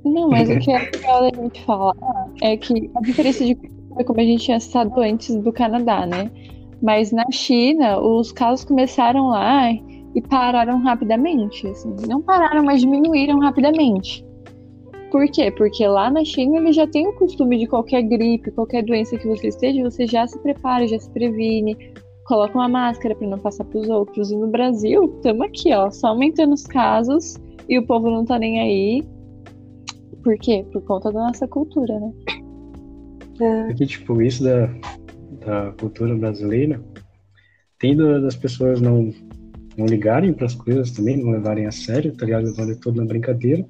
Não, 0.02 0.30
mas 0.30 0.48
o 0.48 0.59
que 0.59 0.72
é 0.72 0.78
legal 0.78 1.30
da 1.30 1.42
gente 1.42 1.62
falar 1.64 1.94
é 2.40 2.56
que 2.56 2.90
a 2.94 3.00
diferença 3.00 3.44
de 3.44 3.54
cultura, 3.96 4.04
como 4.04 4.20
a 4.20 4.24
gente 4.24 4.44
tinha 4.44 4.61
citado 4.61 5.00
antes 5.00 5.35
do 5.37 5.52
Canadá, 5.52 6.06
né? 6.06 6.30
Mas 6.82 7.11
na 7.11 7.24
China, 7.30 7.98
os 8.00 8.32
casos 8.32 8.64
começaram 8.64 9.28
lá 9.28 9.72
e 9.72 10.22
pararam 10.28 10.78
rapidamente. 10.82 11.66
Assim. 11.66 11.94
Não 12.09 12.20
pararam, 12.20 12.64
mas 12.64 12.80
diminuíram 12.80 13.38
rapidamente. 13.38 14.24
Por 15.11 15.26
quê? 15.28 15.50
Porque 15.50 15.87
lá 15.87 16.11
na 16.11 16.24
China 16.24 16.59
eles 16.59 16.76
já 16.76 16.87
têm 16.87 17.06
o 17.06 17.14
costume 17.14 17.59
de 17.59 17.66
qualquer 17.66 18.02
gripe, 18.02 18.50
qualquer 18.50 18.82
doença 18.82 19.16
que 19.16 19.26
você 19.26 19.48
esteja, 19.48 19.82
você 19.82 20.06
já 20.06 20.26
se 20.26 20.38
prepara, 20.40 20.87
já 20.87 20.98
se 20.98 21.09
previne, 21.11 21.76
coloca 22.24 22.59
uma 22.59 22.68
máscara 22.68 23.14
para 23.14 23.26
não 23.26 23.38
passar 23.38 23.64
para 23.64 23.78
os 23.78 23.88
outros. 23.88 24.30
E 24.30 24.37
no 24.37 24.48
Brasil, 24.48 25.04
estamos 25.16 25.42
aqui, 25.42 25.72
ó, 25.72 25.90
só 25.90 26.09
aumentando 26.09 26.52
os 26.52 26.64
casos 26.64 27.37
e 27.68 27.78
o 27.78 27.87
povo 27.87 28.11
não 28.11 28.24
tá 28.24 28.38
nem 28.38 28.61
aí. 28.61 29.04
Por 30.22 30.37
quê? 30.38 30.66
Por 30.72 30.82
conta 30.82 31.12
da 31.12 31.20
nossa 31.20 31.46
cultura, 31.46 32.00
né? 32.00 32.12
É. 33.40 33.66
Porque, 33.66 33.87
tipo, 33.87 34.20
isso 34.22 34.44
da, 34.44 34.66
da 35.44 35.72
cultura 35.79 36.14
brasileira 36.14 36.81
tem 37.79 37.96
da- 37.96 38.18
das 38.20 38.37
pessoas 38.37 38.81
não, 38.81 39.12
não 39.77 39.87
ligarem 39.87 40.33
para 40.33 40.46
as 40.46 40.55
coisas 40.55 40.90
também, 40.90 41.16
não 41.16 41.31
levarem 41.33 41.66
a 41.66 41.72
sério, 41.72 42.12
tá 42.16 42.25
ligado? 42.25 42.44
Levando 42.46 42.79
tudo 42.81 43.01
na 43.01 43.07
brincadeira. 43.07 43.64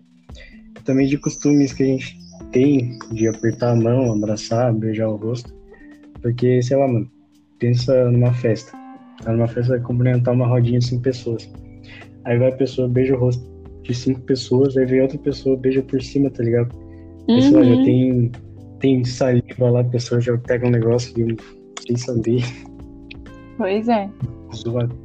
Também 0.84 1.06
de 1.06 1.18
costumes 1.18 1.72
que 1.72 1.82
a 1.82 1.86
gente 1.86 2.16
tem 2.52 2.98
de 3.12 3.26
apertar 3.28 3.72
a 3.72 3.76
mão, 3.76 4.12
abraçar, 4.12 4.72
beijar 4.72 5.08
o 5.08 5.16
rosto. 5.16 5.52
Porque, 6.22 6.62
sei 6.62 6.76
lá, 6.76 6.86
mano, 6.86 7.10
pensa 7.58 8.10
numa 8.10 8.32
festa. 8.32 8.72
Tá 9.24 9.32
numa 9.32 9.48
festa 9.48 9.72
vai 9.72 9.80
cumprimentar 9.80 10.32
uma 10.34 10.46
rodinha 10.46 10.78
de 10.78 10.86
cinco 10.86 11.02
pessoas. 11.02 11.50
Aí 12.24 12.38
vai 12.38 12.48
a 12.48 12.56
pessoa, 12.56 12.88
beija 12.88 13.16
o 13.16 13.18
rosto 13.18 13.42
de 13.82 13.94
cinco 13.94 14.20
pessoas, 14.22 14.76
aí 14.76 14.84
vem 14.84 15.00
outra 15.00 15.18
pessoa, 15.18 15.56
beija 15.56 15.82
por 15.82 16.00
cima, 16.02 16.30
tá 16.30 16.42
ligado? 16.42 16.72
Sei 17.28 17.50
lá, 17.50 17.64
já 17.64 17.72
Uhum. 17.74 17.82
tem, 17.82 18.32
tem 18.86 19.04
saliva 19.04 19.68
lá, 19.68 19.80
a 19.80 19.84
pessoa 19.84 20.20
já 20.20 20.38
pega 20.38 20.68
um 20.68 20.70
negócio 20.70 21.12
de, 21.12 21.36
sem 21.84 21.96
saber, 21.96 22.44
Pois 23.58 23.88
é. 23.88 24.08
zoado. 24.54 24.96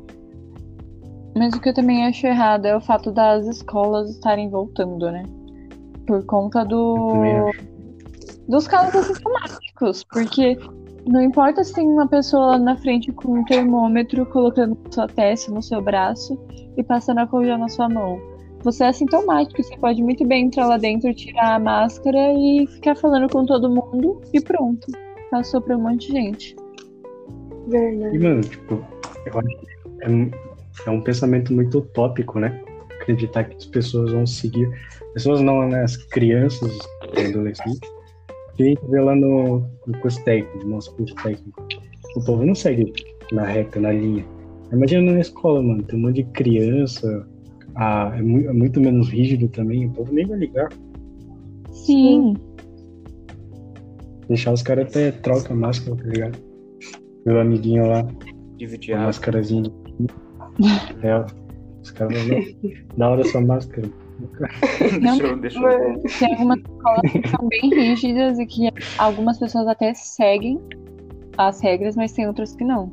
Mas 1.35 1.55
o 1.55 1.59
que 1.59 1.69
eu 1.69 1.73
também 1.73 2.05
acho 2.05 2.27
errado 2.27 2.67
é 2.67 2.75
o 2.75 2.81
fato 2.81 3.11
das 3.11 3.47
escolas 3.47 4.11
estarem 4.11 4.49
voltando, 4.51 5.09
né? 5.11 5.23
Por 6.05 6.23
conta 6.25 6.63
do 6.63 7.49
dos 8.49 8.67
casos 8.67 8.93
assintomáticos. 8.93 10.03
Porque 10.03 10.59
não 11.07 11.21
importa 11.21 11.63
se 11.63 11.73
tem 11.73 11.87
uma 11.87 12.05
pessoa 12.07 12.47
lá 12.47 12.59
na 12.59 12.75
frente 12.75 13.11
com 13.13 13.39
um 13.39 13.45
termômetro 13.45 14.25
colocando 14.25 14.77
na 14.83 14.91
sua 14.91 15.07
testa, 15.07 15.51
no 15.51 15.63
seu 15.63 15.81
braço 15.81 16.37
e 16.75 16.83
passando 16.83 17.19
álcool 17.19 17.45
gel 17.45 17.57
na 17.57 17.69
sua 17.69 17.87
mão. 17.87 18.19
Você 18.63 18.83
é 18.83 18.87
assintomático, 18.87 19.63
você 19.63 19.75
pode 19.77 20.03
muito 20.03 20.25
bem 20.25 20.45
entrar 20.45 20.67
lá 20.67 20.77
dentro, 20.77 21.13
tirar 21.13 21.55
a 21.55 21.59
máscara 21.59 22.33
e 22.33 22.67
ficar 22.67 22.95
falando 22.95 23.27
com 23.31 23.45
todo 23.45 23.69
mundo 23.69 24.21
e 24.33 24.39
pronto. 24.39 24.87
Passou 25.31 25.61
pra 25.61 25.77
um 25.77 25.81
monte 25.81 26.07
de 26.07 26.13
gente. 26.13 26.55
Verdade. 27.67 28.15
E, 28.15 28.19
mano, 28.19 28.41
tipo, 28.41 28.85
eu 29.25 29.39
acho 29.39 29.47
que 29.47 29.67
é, 30.01 30.87
é 30.87 30.91
um 30.91 31.01
pensamento 31.01 31.53
muito 31.53 31.79
utópico, 31.79 32.39
né? 32.39 32.61
Acreditar 33.01 33.45
que 33.45 33.55
as 33.55 33.65
pessoas 33.65 34.11
vão 34.11 34.27
seguir. 34.27 34.69
Pessoas 35.13 35.41
não, 35.41 35.67
né? 35.67 35.83
As 35.83 35.97
crianças 35.97 36.77
adolescentes. 37.27 37.79
Que 38.55 38.63
a 38.63 38.65
gente 38.67 38.81
vê 38.89 38.99
lá 38.99 39.15
no, 39.15 39.65
no 39.87 39.97
curso 39.99 40.23
técnico, 40.23 40.65
no 40.65 40.75
nosso 40.75 40.93
curso 40.95 41.15
técnico. 41.15 41.67
O 42.15 42.25
povo 42.25 42.45
não 42.45 42.53
segue 42.53 42.93
na 43.31 43.45
reta, 43.45 43.79
na 43.79 43.91
linha. 43.91 44.25
Imagina 44.71 45.13
na 45.13 45.19
escola, 45.19 45.61
mano, 45.61 45.83
tem 45.83 45.97
um 45.97 46.03
monte 46.03 46.17
de 46.17 46.23
criança, 46.25 47.27
ah, 47.75 48.11
é, 48.17 48.21
mu- 48.21 48.49
é 48.49 48.53
muito 48.53 48.79
menos 48.79 49.09
rígido 49.09 49.47
também, 49.47 49.87
o 49.87 49.91
povo 49.91 50.13
nem 50.13 50.25
vai 50.25 50.37
ligar. 50.37 50.69
Sim. 51.71 52.35
Deixar 54.27 54.53
os 54.53 54.61
caras 54.61 54.87
até 54.89 55.11
troca 55.11 55.53
a 55.53 55.55
máscara, 55.55 55.95
tá 55.97 56.03
ligado? 56.03 56.37
Meu 57.25 57.39
amiguinho 57.39 57.87
lá, 57.87 58.07
Dividir 58.57 58.95
máscarazinha. 58.97 59.71
É, 61.01 61.25
os 61.81 61.91
caras. 61.91 62.17
Da 62.97 63.09
hora 63.09 63.21
essa 63.21 63.41
máscara. 63.41 63.89
deixa 65.01 65.23
eu, 65.23 65.37
deixa 65.37 65.59
eu. 65.59 66.03
Tem 66.19 66.31
algumas 66.35 66.59
escolas 66.59 67.11
que 67.11 67.27
são 67.27 67.47
bem 67.49 67.69
rígidas 67.73 68.37
e 68.39 68.45
que 68.45 68.69
algumas 68.99 69.39
pessoas 69.39 69.67
até 69.67 69.93
seguem 69.95 70.59
as 71.37 71.59
regras, 71.59 71.95
mas 71.95 72.11
tem 72.13 72.27
outras 72.27 72.55
que 72.55 72.63
não. 72.63 72.91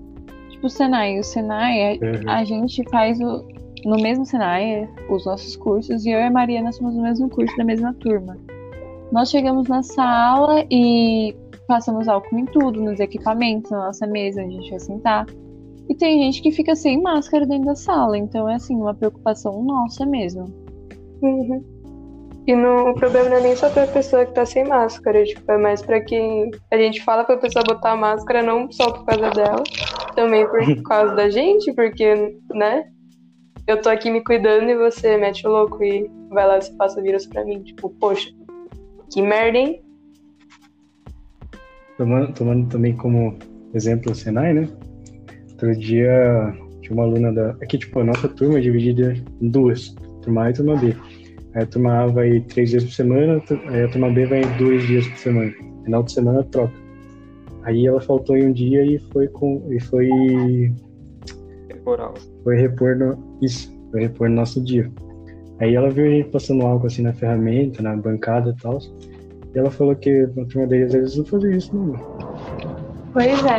Tipo 0.49 0.67
o 0.67 0.71
Senai. 0.71 1.19
O 1.21 1.25
Senai, 1.25 1.79
é- 1.79 1.99
Uhum. 2.03 2.31
a 2.31 2.45
gente 2.45 2.83
faz 2.91 3.21
o, 3.21 3.47
no 3.85 3.97
mesmo 3.97 4.25
Senai 4.25 4.89
os 5.09 5.25
nossos 5.25 5.57
cursos 5.57 6.05
e 6.05 6.11
eu 6.11 6.19
e 6.19 6.23
a 6.23 6.31
Mariana 6.31 6.73
somos 6.73 6.95
no 6.95 7.03
mesmo 7.03 7.29
curso 7.29 7.57
da 7.57 7.65
mesma 7.65 7.95
turma. 7.95 8.37
Nós 9.13 9.31
chegamos 9.31 9.69
na 9.69 9.83
sala 9.83 10.65
e 10.71 11.35
passamos 11.67 12.09
álcool 12.09 12.39
em 12.39 12.47
tudo, 12.47 12.83
nos 12.83 13.01
equipamentos, 13.01 13.71
na 13.71 13.87
nossa 13.87 14.07
mesa 14.07 14.43
onde 14.43 14.57
a 14.57 14.61
gente 14.61 14.71
vai 14.71 14.81
sentar. 14.81 15.27
E 15.89 15.95
tem 15.95 16.23
gente 16.23 16.43
que 16.43 16.53
fica 16.53 16.77
sem 16.77 17.01
máscara 17.01 17.47
dentro 17.47 17.67
da 17.67 17.75
sala, 17.75 18.19
então 18.19 18.49
é 18.49 18.57
assim, 18.57 18.77
uma 18.77 18.95
preocupação 18.95 19.63
nossa 19.63 20.05
mesmo. 20.05 20.45
Uhum. 21.23 21.65
E 22.47 22.55
no, 22.55 22.91
o 22.91 22.95
problema 22.95 23.29
não 23.29 23.37
é 23.37 23.41
nem 23.41 23.57
só 23.57 23.69
pra 23.69 23.87
pessoa 23.87 24.25
que 24.25 24.33
tá 24.33 24.45
sem 24.47 24.67
máscara, 24.67 25.23
tipo, 25.25 25.51
é 25.53 25.59
mais 25.59 25.83
pra 25.83 26.01
quem 26.01 26.51
a 26.71 26.79
gente 26.79 27.03
fala 27.03 27.25
pra 27.25 27.37
pessoa 27.37 27.63
botar 27.63 27.93
a 27.93 27.97
máscara 27.97 28.43
não 28.43 28.71
só 28.73 28.91
por 28.91 29.05
causa 29.05 29.31
dela, 29.31 29.63
também 30.15 30.47
por 30.49 30.61
causa 30.85 31.15
da 31.15 31.29
gente, 31.29 31.73
porque, 31.75 32.39
né? 32.55 32.87
Eu 33.69 33.83
tô 33.83 33.91
aqui 33.91 34.11
me 34.11 34.25
cuidando 34.25 34.71
e 34.71 34.75
você 34.75 35.19
mete 35.19 35.47
o 35.47 35.51
louco 35.51 35.85
e 35.85 36.11
vai 36.31 36.47
lá 36.47 36.59
e 36.59 36.77
passa 36.79 37.03
vírus 37.03 37.27
pra 37.27 37.45
mim. 37.45 37.63
Tipo, 37.63 37.91
poxa, 37.91 38.31
que 39.13 39.21
merda, 39.21 39.59
hein? 39.59 39.83
Tomando, 41.99 42.33
tomando 42.33 42.67
também 42.71 42.97
como 42.97 43.39
exemplo 43.75 44.13
o 44.13 44.15
Senai, 44.15 44.55
né? 44.55 44.67
Outro 45.51 45.77
dia 45.77 46.51
tinha 46.81 46.95
uma 46.95 47.03
aluna 47.03 47.31
da. 47.31 47.51
Aqui, 47.63 47.77
tipo, 47.77 48.01
a 48.01 48.05
nossa 48.05 48.27
turma 48.27 48.57
é 48.57 48.63
dividida 48.63 49.15
em 49.39 49.51
duas: 49.51 49.95
turma 50.23 50.45
A 50.45 50.51
e 50.51 50.55
turma 50.55 50.75
B. 50.75 50.97
Aí 51.55 51.63
a 51.63 51.67
turma 51.67 52.05
A 52.05 52.07
vai 52.07 52.41
três 52.41 52.71
dias 52.71 52.85
por 52.85 52.93
semana, 52.93 53.43
aí 53.67 53.83
a 53.83 53.89
turma 53.89 54.11
B 54.11 54.25
vai 54.25 54.41
dois 54.57 54.87
dias 54.87 55.07
por 55.09 55.19
semana. 55.19 55.53
Final 55.85 56.03
de 56.05 56.13
semana 56.13 56.43
troca. 56.45 56.73
Aí 57.65 57.87
ela 57.87 58.01
faltou 58.01 58.35
em 58.35 58.47
um 58.47 58.53
dia 58.53 58.83
e 58.83 58.99
foi 59.13 59.29
com. 59.29 59.63
e 59.71 59.79
foi. 59.79 60.09
Temporal. 61.97 62.15
foi 62.45 62.57
repor 62.57 62.97
no. 62.97 63.19
Isso, 63.43 63.73
foi 63.91 64.03
repor 64.03 64.29
no 64.29 64.37
nosso 64.37 64.63
dia. 64.63 64.91
Aí 65.61 65.75
ela 65.75 65.91
viu 65.91 66.07
a 66.07 66.11
gente 66.11 66.29
passando 66.31 66.65
álcool 66.67 66.87
assim 66.87 67.03
na 67.03 67.13
ferramenta, 67.13 67.83
na 67.83 67.97
bancada 67.97 68.51
e 68.57 68.63
tal. 68.63 68.79
E 69.55 69.59
ela 69.59 69.71
falou 69.71 69.95
que 69.97 70.27
na 70.37 70.45
turma 70.45 70.67
deles 70.67 70.95
eles 70.95 71.17
não 71.17 71.25
faziam 71.25 71.53
isso, 71.53 71.75
não. 71.77 71.95
Pois 73.13 73.45
é. 73.45 73.59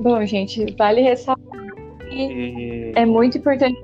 Bom, 0.00 0.24
gente, 0.24 0.74
vale 0.78 1.00
ressaltar 1.02 1.44
que 2.08 2.16
E 2.16 2.92
é 2.94 3.04
muito 3.04 3.38
importante. 3.38 3.76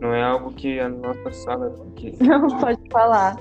não 0.00 0.14
é 0.14 0.22
algo 0.22 0.52
que 0.52 0.78
a 0.80 0.88
nossa 0.88 1.30
sala 1.32 1.74
que. 1.96 2.14
Não 2.22 2.46
pode 2.58 2.80
falar. 2.90 3.36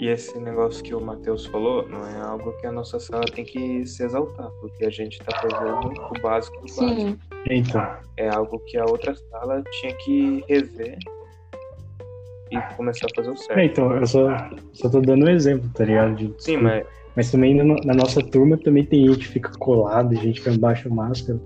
E 0.00 0.08
esse 0.08 0.38
negócio 0.38 0.82
que 0.82 0.94
o 0.94 1.00
Matheus 1.00 1.44
falou 1.46 1.86
não 1.86 2.06
é 2.06 2.18
algo 2.22 2.52
que 2.58 2.66
a 2.66 2.72
nossa 2.72 2.98
sala 2.98 3.24
tem 3.34 3.44
que 3.44 3.84
se 3.86 4.02
exaltar, 4.02 4.50
porque 4.60 4.86
a 4.86 4.90
gente 4.90 5.18
tá 5.18 5.36
fazendo 5.40 5.92
o 5.92 6.20
básico 6.22 6.56
do 6.56 6.74
básico. 6.74 7.00
Sim, 7.00 7.18
Então, 7.50 7.86
É 8.16 8.28
algo 8.30 8.58
que 8.60 8.78
a 8.78 8.84
outra 8.86 9.14
sala 9.14 9.62
tinha 9.78 9.94
que 9.96 10.42
rever 10.48 10.96
e 12.50 12.60
começar 12.76 13.06
a 13.06 13.14
fazer 13.14 13.28
o 13.28 13.34
é, 13.34 13.36
certo. 13.36 13.60
então 13.60 13.92
eu 13.96 14.06
só, 14.06 14.26
só 14.72 14.88
tô 14.88 15.00
dando 15.02 15.26
um 15.26 15.28
exemplo, 15.28 15.68
tá 15.74 15.84
ligado? 15.84 16.14
De- 16.16 16.34
Sim, 16.42 16.56
mas 16.56 16.86
Mas 17.14 17.30
também 17.30 17.54
na, 17.54 17.74
na 17.84 17.94
nossa 17.94 18.22
turma 18.22 18.56
também 18.56 18.84
tem 18.86 19.06
gente 19.06 19.26
que 19.26 19.34
fica 19.34 19.50
colado, 19.58 20.14
gente 20.16 20.40
que 20.40 20.48
abaixa 20.48 20.88
a 20.88 20.92
máscara. 20.94 21.38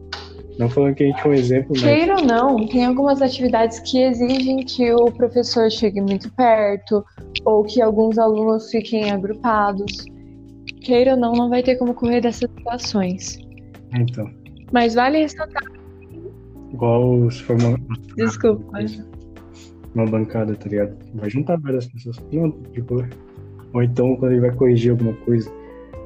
Não 0.58 0.68
falando 0.70 0.94
que 0.94 1.02
a 1.02 1.06
gente 1.06 1.20
é 1.20 1.28
um 1.28 1.34
exemplo, 1.34 1.68
mas 1.70 1.82
Queira 1.82 2.16
ou 2.16 2.24
não, 2.24 2.66
tem 2.68 2.84
algumas 2.84 3.20
atividades 3.20 3.80
que 3.80 4.00
exigem 4.00 4.58
que 4.58 4.92
o 4.92 5.06
professor 5.06 5.70
chegue 5.70 6.00
muito 6.00 6.32
perto 6.34 7.04
ou 7.44 7.64
que 7.64 7.82
alguns 7.82 8.18
alunos 8.18 8.70
fiquem 8.70 9.10
agrupados. 9.10 10.04
Queira 10.80 11.12
ou 11.14 11.16
não, 11.16 11.32
não 11.32 11.48
vai 11.48 11.62
ter 11.62 11.76
como 11.76 11.92
correr 11.94 12.20
dessas 12.20 12.48
situações. 12.56 13.38
então, 13.96 14.30
Mas 14.72 14.94
vale 14.94 15.18
ressaltar. 15.18 15.62
igual 16.72 17.28
se 17.30 17.42
for 17.42 17.56
uma, 17.60 17.76
Desculpa. 18.16 18.78
uma 19.94 20.06
bancada, 20.06 20.54
tá 20.54 20.68
ligado? 20.68 20.96
Vai 21.14 21.30
juntar 21.30 21.58
várias 21.58 21.86
pessoas. 21.86 22.16
Não, 22.32 22.52
tipo, 22.72 23.04
ou 23.72 23.82
então 23.82 24.14
quando 24.16 24.32
ele 24.32 24.40
vai 24.42 24.52
corrigir 24.54 24.92
alguma 24.92 25.14
coisa, 25.24 25.50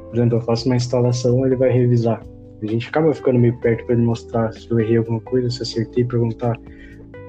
por 0.09 0.17
exemplo, 0.17 0.39
eu 0.39 0.43
faço 0.43 0.67
uma 0.67 0.77
instalação, 0.77 1.45
ele 1.45 1.57
vai 1.57 1.71
revisar. 1.71 2.23
A 2.63 2.67
gente 2.67 2.89
acaba 2.89 3.13
ficando 3.15 3.39
meio 3.39 3.57
perto 3.59 3.85
pra 3.87 3.95
ele 3.95 4.05
mostrar 4.05 4.53
se 4.53 4.71
eu 4.71 4.81
errei 4.81 4.97
alguma 4.97 5.21
coisa, 5.21 5.49
se 5.51 5.63
acertei, 5.63 6.05
perguntar 6.05 6.57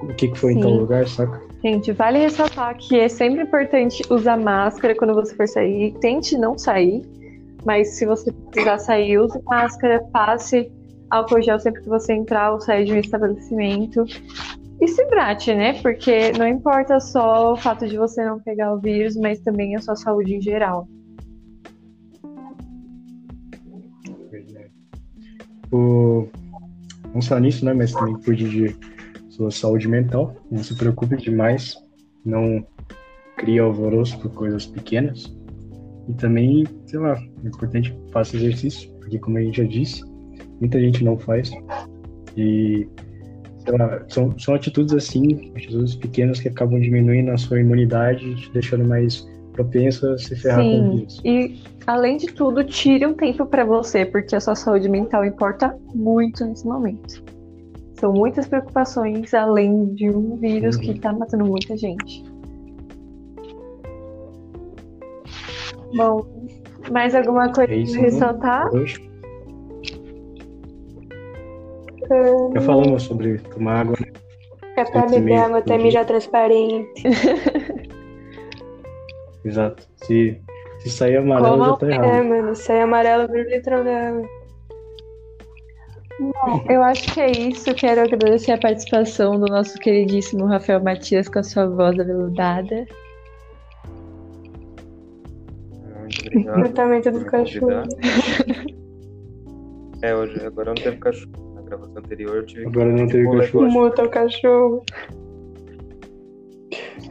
o 0.02 0.08
que, 0.08 0.28
que 0.28 0.38
foi 0.38 0.52
em 0.52 0.60
tal 0.60 0.72
Sim. 0.72 0.78
lugar, 0.78 1.06
saca? 1.06 1.40
Gente, 1.62 1.92
vale 1.92 2.18
ressaltar 2.18 2.76
que 2.76 2.98
é 2.98 3.08
sempre 3.08 3.42
importante 3.42 4.02
usar 4.10 4.38
máscara 4.38 4.94
quando 4.94 5.14
você 5.14 5.34
for 5.34 5.46
sair. 5.46 5.92
Tente 6.00 6.36
não 6.38 6.56
sair, 6.56 7.02
mas 7.64 7.88
se 7.98 8.06
você 8.06 8.32
precisar 8.32 8.78
sair, 8.78 9.18
use 9.18 9.38
máscara, 9.44 10.02
passe 10.12 10.72
álcool 11.10 11.42
gel 11.42 11.58
sempre 11.58 11.82
que 11.82 11.88
você 11.88 12.14
entrar 12.14 12.52
ou 12.52 12.60
sair 12.60 12.86
de 12.86 12.92
um 12.92 12.96
estabelecimento. 12.96 14.04
E 14.80 14.88
se 14.88 15.02
hidrate, 15.02 15.54
né? 15.54 15.74
Porque 15.82 16.32
não 16.32 16.48
importa 16.48 16.98
só 16.98 17.52
o 17.52 17.56
fato 17.56 17.86
de 17.86 17.98
você 17.98 18.24
não 18.24 18.40
pegar 18.40 18.72
o 18.72 18.80
vírus, 18.80 19.14
mas 19.16 19.38
também 19.40 19.76
a 19.76 19.80
sua 19.80 19.96
saúde 19.96 20.36
em 20.36 20.40
geral. 20.40 20.88
O... 25.72 26.28
Não 27.14 27.20
só 27.20 27.38
nisso, 27.38 27.64
né? 27.64 27.72
Mas 27.72 27.92
também 27.92 28.14
cuide 28.22 28.48
de 28.48 28.76
sua 29.30 29.50
saúde 29.50 29.88
mental. 29.88 30.36
Não 30.50 30.62
se 30.62 30.74
preocupe 30.74 31.16
demais. 31.16 31.76
Não 32.24 32.64
crie 33.36 33.58
alvoroço 33.58 34.18
por 34.20 34.30
coisas 34.32 34.66
pequenas. 34.66 35.34
E 36.08 36.14
também, 36.14 36.66
sei 36.86 36.98
lá, 36.98 37.16
é 37.44 37.48
importante 37.48 37.92
que 37.92 38.12
faça 38.12 38.36
exercício, 38.36 38.90
porque 38.98 39.18
como 39.18 39.38
a 39.38 39.42
gente 39.42 39.58
já 39.58 39.64
disse, 39.64 40.02
muita 40.60 40.80
gente 40.80 41.04
não 41.04 41.18
faz. 41.18 41.50
E, 42.36 42.88
sei 43.64 43.78
lá, 43.78 44.04
são, 44.08 44.36
são 44.38 44.54
atitudes 44.54 44.92
assim, 44.92 45.52
atitudes 45.54 45.94
pequenas 45.94 46.40
que 46.40 46.48
acabam 46.48 46.80
diminuindo 46.80 47.30
a 47.30 47.38
sua 47.38 47.60
imunidade, 47.60 48.34
te 48.34 48.52
deixando 48.52 48.84
mais 48.84 49.29
propenso 49.64 50.08
a 50.10 50.18
se 50.18 50.34
ferrar 50.36 50.64
com 50.64 50.70
o 50.70 50.70
Sim. 50.84 50.96
vírus. 50.96 51.20
E 51.24 51.62
além 51.86 52.16
de 52.16 52.26
tudo, 52.28 52.64
tire 52.64 53.06
um 53.06 53.14
tempo 53.14 53.44
pra 53.46 53.64
você, 53.64 54.04
porque 54.04 54.34
a 54.34 54.40
sua 54.40 54.54
saúde 54.54 54.88
mental 54.88 55.24
importa 55.24 55.76
muito 55.94 56.44
nesse 56.44 56.66
momento. 56.66 57.22
São 57.98 58.12
muitas 58.12 58.46
preocupações 58.46 59.34
além 59.34 59.94
de 59.94 60.08
um 60.08 60.36
vírus 60.36 60.76
Uhum. 60.76 60.82
que 60.82 60.98
tá 60.98 61.12
matando 61.12 61.44
muita 61.44 61.76
gente. 61.76 62.24
Bom, 65.94 66.24
mais 66.90 67.14
alguma 67.14 67.52
coisa 67.52 67.70
É 67.72 67.76
isso, 67.76 67.94
pra 67.94 68.02
ressaltar? 68.02 68.74
Hoje, 68.74 69.10
já 72.54 72.60
falamos 72.62 73.02
sobre 73.02 73.38
tomar 73.38 73.80
água, 73.80 73.96
né? 74.00 74.12
É 74.76 74.84
pra 74.84 75.06
beber 75.06 75.34
água 75.34 75.58
até 75.58 75.76
mijar 75.76 76.06
transparente. 76.06 77.02
Exato. 79.44 79.88
Se, 79.96 80.40
se 80.80 80.90
sair 80.90 81.16
amarelo, 81.16 81.58
Como 81.58 81.64
já 81.64 81.76
tá 81.76 81.90
errado. 81.90 82.04
É, 82.04 82.22
mano, 82.22 82.54
sai 82.54 82.80
amarelo 82.80 83.28
vira 83.28 83.56
litrão 83.56 83.84
d'água. 83.84 84.28
Eu 86.68 86.82
acho 86.82 87.14
que 87.14 87.20
é 87.20 87.30
isso. 87.30 87.74
Quero 87.74 88.02
agradecer 88.02 88.52
a 88.52 88.58
participação 88.58 89.40
do 89.40 89.46
nosso 89.46 89.78
queridíssimo 89.78 90.46
Rafael 90.46 90.82
Matias 90.82 91.28
com 91.28 91.38
a 91.38 91.42
sua 91.42 91.66
voz 91.66 91.98
aveludada. 91.98 92.86
muito 96.10 96.26
obrigado. 96.26 96.62
Tratamento 96.62 97.10
por 97.10 97.20
do 97.20 97.26
cachorro. 97.26 97.82
É, 100.02 100.14
hoje 100.14 100.42
agora 100.46 100.68
não 100.68 100.82
teve 100.82 100.96
cachorro. 100.96 101.54
Na 101.54 101.60
gravação 101.60 101.98
anterior 101.98 102.36
eu 102.36 102.46
tive 102.46 102.66
Agora 102.66 102.90
não 102.90 103.06
que 103.06 103.12
teve 103.12 103.36
cachorro. 103.36 103.70
Muta 103.70 104.02
o 104.02 104.08
cachorro. 104.08 104.84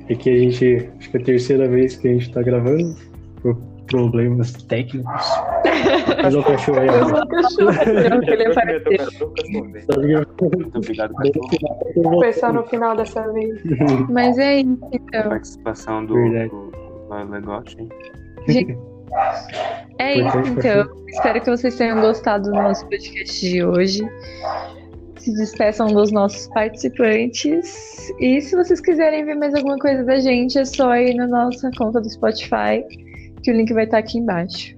É 0.10 0.16
que 0.16 0.30
a 0.30 0.38
gente. 0.38 0.90
Acho 0.98 1.12
que 1.12 1.18
é 1.18 1.22
a 1.22 1.24
terceira 1.24 1.68
vez 1.68 1.96
que 1.96 2.08
a 2.08 2.12
gente 2.12 2.32
tá 2.32 2.42
gravando 2.42 2.96
por 3.42 3.56
problemas 3.88 4.52
técnicos. 4.54 5.26
Mas 6.22 6.36
o 6.36 6.44
cachorro 6.44 6.80
aí, 6.80 6.90
sou 6.90 7.28
cachorro. 7.28 7.70
É. 7.70 8.10
Muito 8.10 8.32
obrigado, 10.78 11.14
cachorro. 11.14 12.34
Só 12.34 12.52
no 12.54 12.64
final 12.66 12.96
dessa 12.96 13.32
vez. 13.32 13.62
Mas 14.10 14.38
é 14.38 14.60
isso, 14.62 14.86
A 14.86 14.90
então. 14.96 15.30
participação 15.30 16.06
do, 16.06 16.14
do, 16.14 16.72
do 16.72 17.32
Legote, 17.32 17.78
hein? 17.80 17.90
É 19.98 20.20
isso, 20.20 20.38
então. 20.38 20.88
Espero 21.08 21.42
que 21.42 21.50
vocês 21.50 21.76
tenham 21.76 22.00
gostado 22.00 22.52
do 22.52 22.56
nosso 22.56 22.88
podcast 22.88 23.50
de 23.50 23.66
hoje. 23.66 24.08
Se 25.20 25.34
despeçam 25.34 25.88
dos 25.88 26.12
nossos 26.12 26.48
participantes. 26.48 28.10
E 28.20 28.42
se 28.42 28.56
vocês 28.56 28.80
quiserem 28.80 29.26
ver 29.26 29.36
mais 29.36 29.54
alguma 29.54 29.78
coisa 29.78 30.04
da 30.04 30.20
gente, 30.20 30.58
é 30.58 30.66
só 30.66 30.96
ir 30.96 31.14
na 31.16 31.28
nossa 31.28 31.70
conta 31.78 32.00
do 32.00 32.10
Spotify, 32.10 32.84
que 33.44 33.52
o 33.52 33.54
link 33.54 33.74
vai 33.74 33.84
estar 33.84 34.00
aqui 34.00 34.18
embaixo. 34.18 34.78